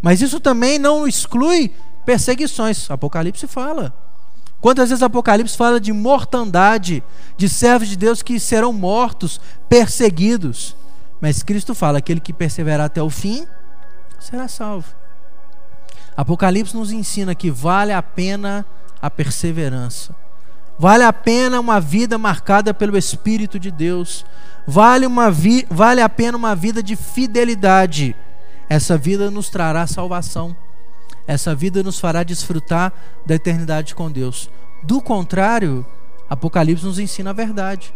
Mas 0.00 0.22
isso 0.22 0.38
também 0.38 0.78
não 0.78 1.06
exclui 1.06 1.72
perseguições. 2.06 2.88
Apocalipse 2.88 3.48
fala. 3.48 3.92
Quantas 4.60 4.90
vezes 4.90 5.02
Apocalipse 5.02 5.56
fala 5.56 5.80
de 5.80 5.92
mortandade, 5.92 7.02
de 7.36 7.48
servos 7.48 7.88
de 7.88 7.96
Deus 7.96 8.22
que 8.22 8.38
serão 8.38 8.72
mortos, 8.72 9.40
perseguidos. 9.68 10.76
Mas 11.20 11.42
Cristo 11.42 11.74
fala: 11.74 11.98
aquele 11.98 12.20
que 12.20 12.32
perseverar 12.32 12.86
até 12.86 13.02
o 13.02 13.10
fim 13.10 13.44
será 14.20 14.46
salvo. 14.46 14.94
Apocalipse 16.16 16.76
nos 16.76 16.92
ensina 16.92 17.34
que 17.34 17.50
vale 17.50 17.92
a 17.92 18.02
pena 18.02 18.64
a 19.00 19.10
perseverança. 19.10 20.14
Vale 20.82 21.04
a 21.04 21.12
pena 21.12 21.60
uma 21.60 21.80
vida 21.80 22.18
marcada 22.18 22.74
pelo 22.74 22.98
Espírito 22.98 23.56
de 23.56 23.70
Deus. 23.70 24.26
Vale, 24.66 25.06
uma 25.06 25.30
vi 25.30 25.64
vale 25.70 26.00
a 26.00 26.08
pena 26.08 26.36
uma 26.36 26.56
vida 26.56 26.82
de 26.82 26.96
fidelidade. 26.96 28.16
Essa 28.68 28.98
vida 28.98 29.30
nos 29.30 29.48
trará 29.48 29.86
salvação. 29.86 30.56
Essa 31.24 31.54
vida 31.54 31.84
nos 31.84 32.00
fará 32.00 32.24
desfrutar 32.24 32.92
da 33.24 33.36
eternidade 33.36 33.94
com 33.94 34.10
Deus. 34.10 34.50
Do 34.82 35.00
contrário, 35.00 35.86
Apocalipse 36.28 36.84
nos 36.84 36.98
ensina 36.98 37.30
a 37.30 37.32
verdade. 37.32 37.94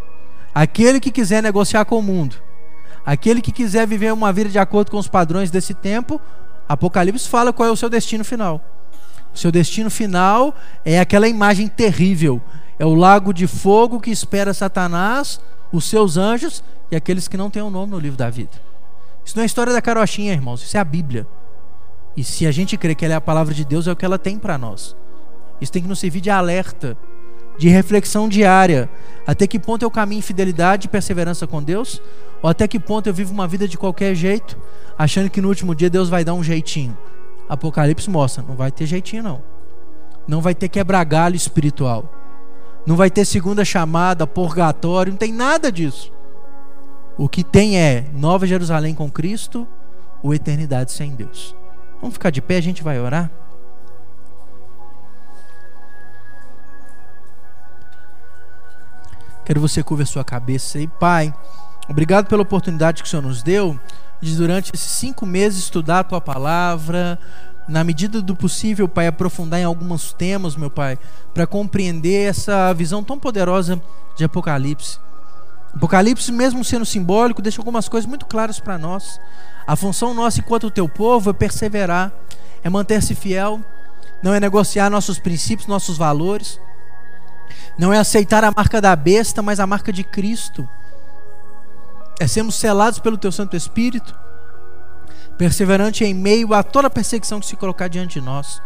Aquele 0.55 1.01
que 1.01 1.11
quiser 1.11 1.43
negociar 1.43 1.87
com 1.87 1.99
o 1.99 2.03
mundo, 2.03 2.37
aquele 3.05 3.43
que 3.43 3.51
quiser 3.51 3.85
viver 3.85 4.13
uma 4.13 4.33
vida 4.33 4.49
de 4.49 4.61
acordo 4.61 4.93
com 4.93 4.99
os 4.99 5.09
padrões 5.09 5.51
desse 5.51 5.75
tempo, 5.75 6.21
Apocalipse 6.69 7.29
fala 7.29 7.53
qual 7.53 7.69
é 7.69 7.73
o 7.73 7.77
seu 7.77 7.91
destino 7.91 8.25
final. 8.25 8.76
Seu 9.37 9.53
destino 9.53 9.91
final 9.91 10.55
é 10.83 10.99
aquela 10.99 11.29
imagem 11.29 11.69
terrível. 11.69 12.41
É 12.79 12.87
o 12.87 12.95
lago 12.95 13.35
de 13.35 13.47
fogo 13.47 14.01
que 14.01 14.11
espera 14.11 14.55
Satanás, 14.55 15.39
os 15.71 15.85
seus 15.85 16.17
anjos 16.17 16.65
e 16.91 16.97
aqueles 16.97 17.29
que 17.29 17.37
não 17.37 17.51
têm 17.51 17.63
o 17.63 17.67
um 17.67 17.71
nome 17.71 17.93
no 17.93 17.99
livro 17.99 18.17
da 18.17 18.31
vida. 18.31 18.53
Isso 19.23 19.37
não 19.37 19.43
é 19.43 19.47
história 19.47 19.75
da 19.75 19.83
carochinha, 19.83 20.33
irmãos. 20.33 20.63
Isso 20.63 20.75
é 20.75 20.81
a 20.81 20.85
Bíblia. 20.85 21.27
E 22.17 22.25
se 22.25 22.47
a 22.47 22.51
gente 22.51 22.79
crê 22.79 22.95
que 22.95 23.05
ela 23.05 23.13
é 23.13 23.17
a 23.17 23.21
palavra 23.21 23.53
de 23.53 23.63
Deus, 23.63 23.87
é 23.87 23.93
o 23.93 23.97
que 23.97 24.07
ela 24.07 24.19
tem 24.19 24.39
para 24.39 24.57
nós. 24.57 24.97
Isso 25.61 25.71
tem 25.71 25.83
que 25.83 25.89
nos 25.89 25.99
servir 25.99 26.23
de 26.23 26.31
alerta, 26.31 26.97
de 27.59 27.69
reflexão 27.69 28.31
diária. 28.31 28.89
Até 29.27 29.47
que 29.47 29.59
ponto 29.59 29.83
eu 29.83 29.91
caminho 29.91 30.21
em 30.21 30.23
fidelidade 30.23 30.87
e 30.87 30.89
perseverança 30.89 31.47
com 31.47 31.63
Deus? 31.63 32.01
Ou 32.43 32.49
até 32.49 32.67
que 32.67 32.81
ponto 32.81 33.07
eu 33.07 33.13
vivo 33.13 33.35
uma 33.35 33.47
vida 33.47 33.69
de 33.69 33.77
qualquer 33.77 34.15
jeito, 34.15 34.57
achando 34.97 35.29
que 35.29 35.43
no 35.43 35.49
último 35.49 35.75
dia 35.75 35.91
Deus 35.91 36.09
vai 36.09 36.25
dar 36.25 36.33
um 36.33 36.43
jeitinho? 36.43 36.97
Apocalipse 37.49 38.11
mostra, 38.11 38.45
não 38.47 38.57
vai 38.57 38.71
ter 38.71 38.87
jeitinho 38.87 39.23
não. 39.23 39.43
Não 40.27 40.41
vai 40.41 40.55
ter 40.55 40.69
quebra-galho 40.69 41.37
espiritual. 41.37 42.13
Não 42.87 42.97
vai 42.97 43.11
ter 43.11 43.25
segunda 43.25 43.65
chamada, 43.65 44.27
purgatório, 44.27 45.13
não 45.13 45.19
tem 45.19 45.33
nada 45.33 45.71
disso. 45.71 46.13
O 47.17 47.29
que 47.29 47.43
tem 47.43 47.79
é 47.79 48.07
Nova 48.13 48.47
Jerusalém 48.47 48.95
com 48.95 49.11
Cristo 49.11 49.67
ou 50.23 50.35
eternidade 50.35 50.93
sem 50.93 51.15
Deus. 51.15 51.55
Vamos 52.01 52.15
ficar 52.15 52.31
de 52.31 52.43
pé, 52.43 52.57
a 52.57 52.61
gente 52.61 52.83
vai 52.83 53.01
orar. 53.01 53.31
Quero 59.45 59.61
você 59.61 59.83
curva 59.83 60.03
a 60.03 60.07
sua 60.07 60.25
cabeça 60.25 60.79
aí, 60.79 60.89
Pai. 60.89 61.33
Obrigado 61.89 62.27
pela 62.27 62.43
oportunidade 62.43 63.01
que 63.01 63.07
o 63.07 63.11
Senhor 63.11 63.23
nos 63.23 63.43
deu 63.43 63.79
de 64.21 64.35
durante 64.37 64.73
esses 64.75 64.91
cinco 64.91 65.27
meses 65.27 65.61
estudar 65.61 66.01
a 66.01 66.05
Tua 66.05 66.21
palavra, 66.21 67.19
na 67.69 67.83
medida 67.83 68.23
do 68.23 68.37
possível, 68.37 68.89
Pai, 68.89 69.07
aprofundar 69.07 69.61
em 69.61 69.65
alguns 69.65 70.13
temas, 70.13 70.55
meu 70.57 70.71
Pai, 70.71 70.99
para 71.35 71.47
compreender 71.47 72.29
essa 72.29 72.73
visão 72.73 73.03
tão 73.03 73.19
poderosa 73.19 73.81
de 74.17 74.25
Apocalipse. 74.25 74.99
Apocalipse, 75.75 76.31
mesmo 76.33 76.65
sendo 76.65 76.87
simbólico, 76.87 77.43
deixa 77.43 77.61
algumas 77.61 77.89
coisas 77.89 78.09
muito 78.09 78.25
claras 78.25 78.61
para 78.61 78.79
nós. 78.79 79.21
A 79.67 79.75
função 79.75 80.15
nossa 80.15 80.41
enquanto 80.41 80.71
teu 80.71 80.89
povo 80.89 81.31
é 81.31 81.33
perseverar, 81.33 82.13
é 82.63 82.71
manter-se 82.71 83.15
fiel, 83.15 83.61
não 84.23 84.33
é 84.33 84.41
negociar 84.41 84.89
nossos 84.89 85.19
princípios, 85.19 85.69
nossos 85.69 85.99
valores, 85.99 86.59
não 87.79 87.93
é 87.93 87.99
aceitar 87.99 88.45
a 88.45 88.53
marca 88.57 88.81
da 88.81 88.95
besta, 88.95 89.43
mas 89.43 89.61
a 89.61 89.67
marca 89.67 89.93
de 89.93 90.03
Cristo. 90.03 90.67
É 92.19 92.27
sermos 92.27 92.55
selados 92.55 92.99
pelo 92.99 93.19
Teu 93.19 93.31
Santo 93.31 93.57
Espírito, 93.57 94.15
perseverante 95.37 96.05
em 96.05 96.15
meio 96.15 96.55
a 96.55 96.63
toda 96.63 96.89
perseguição 96.89 97.41
que 97.41 97.47
se 97.47 97.57
colocar 97.57 97.89
diante 97.89 98.21
de 98.21 98.27
nós. 98.27 98.63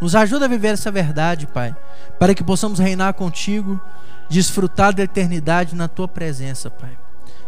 Nos 0.00 0.14
ajuda 0.14 0.44
a 0.44 0.48
viver 0.48 0.74
essa 0.74 0.90
verdade, 0.90 1.46
Pai, 1.46 1.74
para 2.18 2.34
que 2.34 2.44
possamos 2.44 2.78
reinar 2.78 3.14
contigo, 3.14 3.80
desfrutar 4.28 4.94
da 4.94 5.02
eternidade 5.02 5.74
na 5.74 5.88
Tua 5.88 6.08
presença, 6.08 6.70
Pai. 6.70 6.98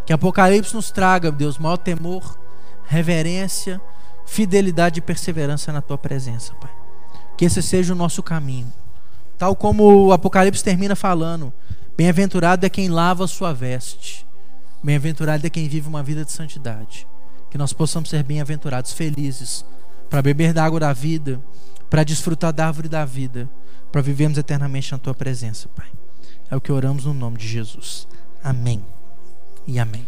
Que 0.06 0.12
Apocalipse 0.12 0.74
nos 0.74 0.90
traga, 0.90 1.32
Deus, 1.32 1.58
maior 1.58 1.76
temor, 1.76 2.38
reverência, 2.84 3.80
fidelidade 4.24 4.98
e 4.98 5.02
perseverança 5.02 5.72
na 5.72 5.82
Tua 5.82 5.98
presença, 5.98 6.54
Pai. 6.54 6.70
Que 7.36 7.44
esse 7.44 7.62
seja 7.62 7.92
o 7.92 7.96
nosso 7.96 8.22
caminho 8.22 8.72
Tal 9.38 9.54
como 9.56 10.06
o 10.06 10.12
Apocalipse 10.12 10.62
termina 10.62 10.94
falando: 10.94 11.52
Bem-aventurado 11.96 12.64
é 12.64 12.70
quem 12.70 12.88
lava 12.88 13.24
a 13.24 13.28
sua 13.28 13.52
veste. 13.52 14.26
Bem-aventurado 14.84 15.46
é 15.46 15.48
quem 15.48 15.66
vive 15.66 15.88
uma 15.88 16.02
vida 16.02 16.26
de 16.26 16.30
santidade. 16.30 17.06
Que 17.50 17.56
nós 17.56 17.72
possamos 17.72 18.10
ser 18.10 18.22
bem-aventurados, 18.22 18.92
felizes, 18.92 19.64
para 20.10 20.20
beber 20.20 20.52
da 20.52 20.62
água 20.62 20.78
da 20.78 20.92
vida, 20.92 21.40
para 21.88 22.04
desfrutar 22.04 22.52
da 22.52 22.66
árvore 22.66 22.86
da 22.86 23.02
vida, 23.02 23.48
para 23.90 24.02
vivermos 24.02 24.36
eternamente 24.36 24.92
na 24.92 24.98
tua 24.98 25.14
presença, 25.14 25.70
Pai. 25.74 25.86
É 26.50 26.54
o 26.54 26.60
que 26.60 26.70
oramos 26.70 27.06
no 27.06 27.14
nome 27.14 27.38
de 27.38 27.48
Jesus. 27.48 28.06
Amém 28.42 28.84
e 29.66 29.78
amém. 29.78 30.06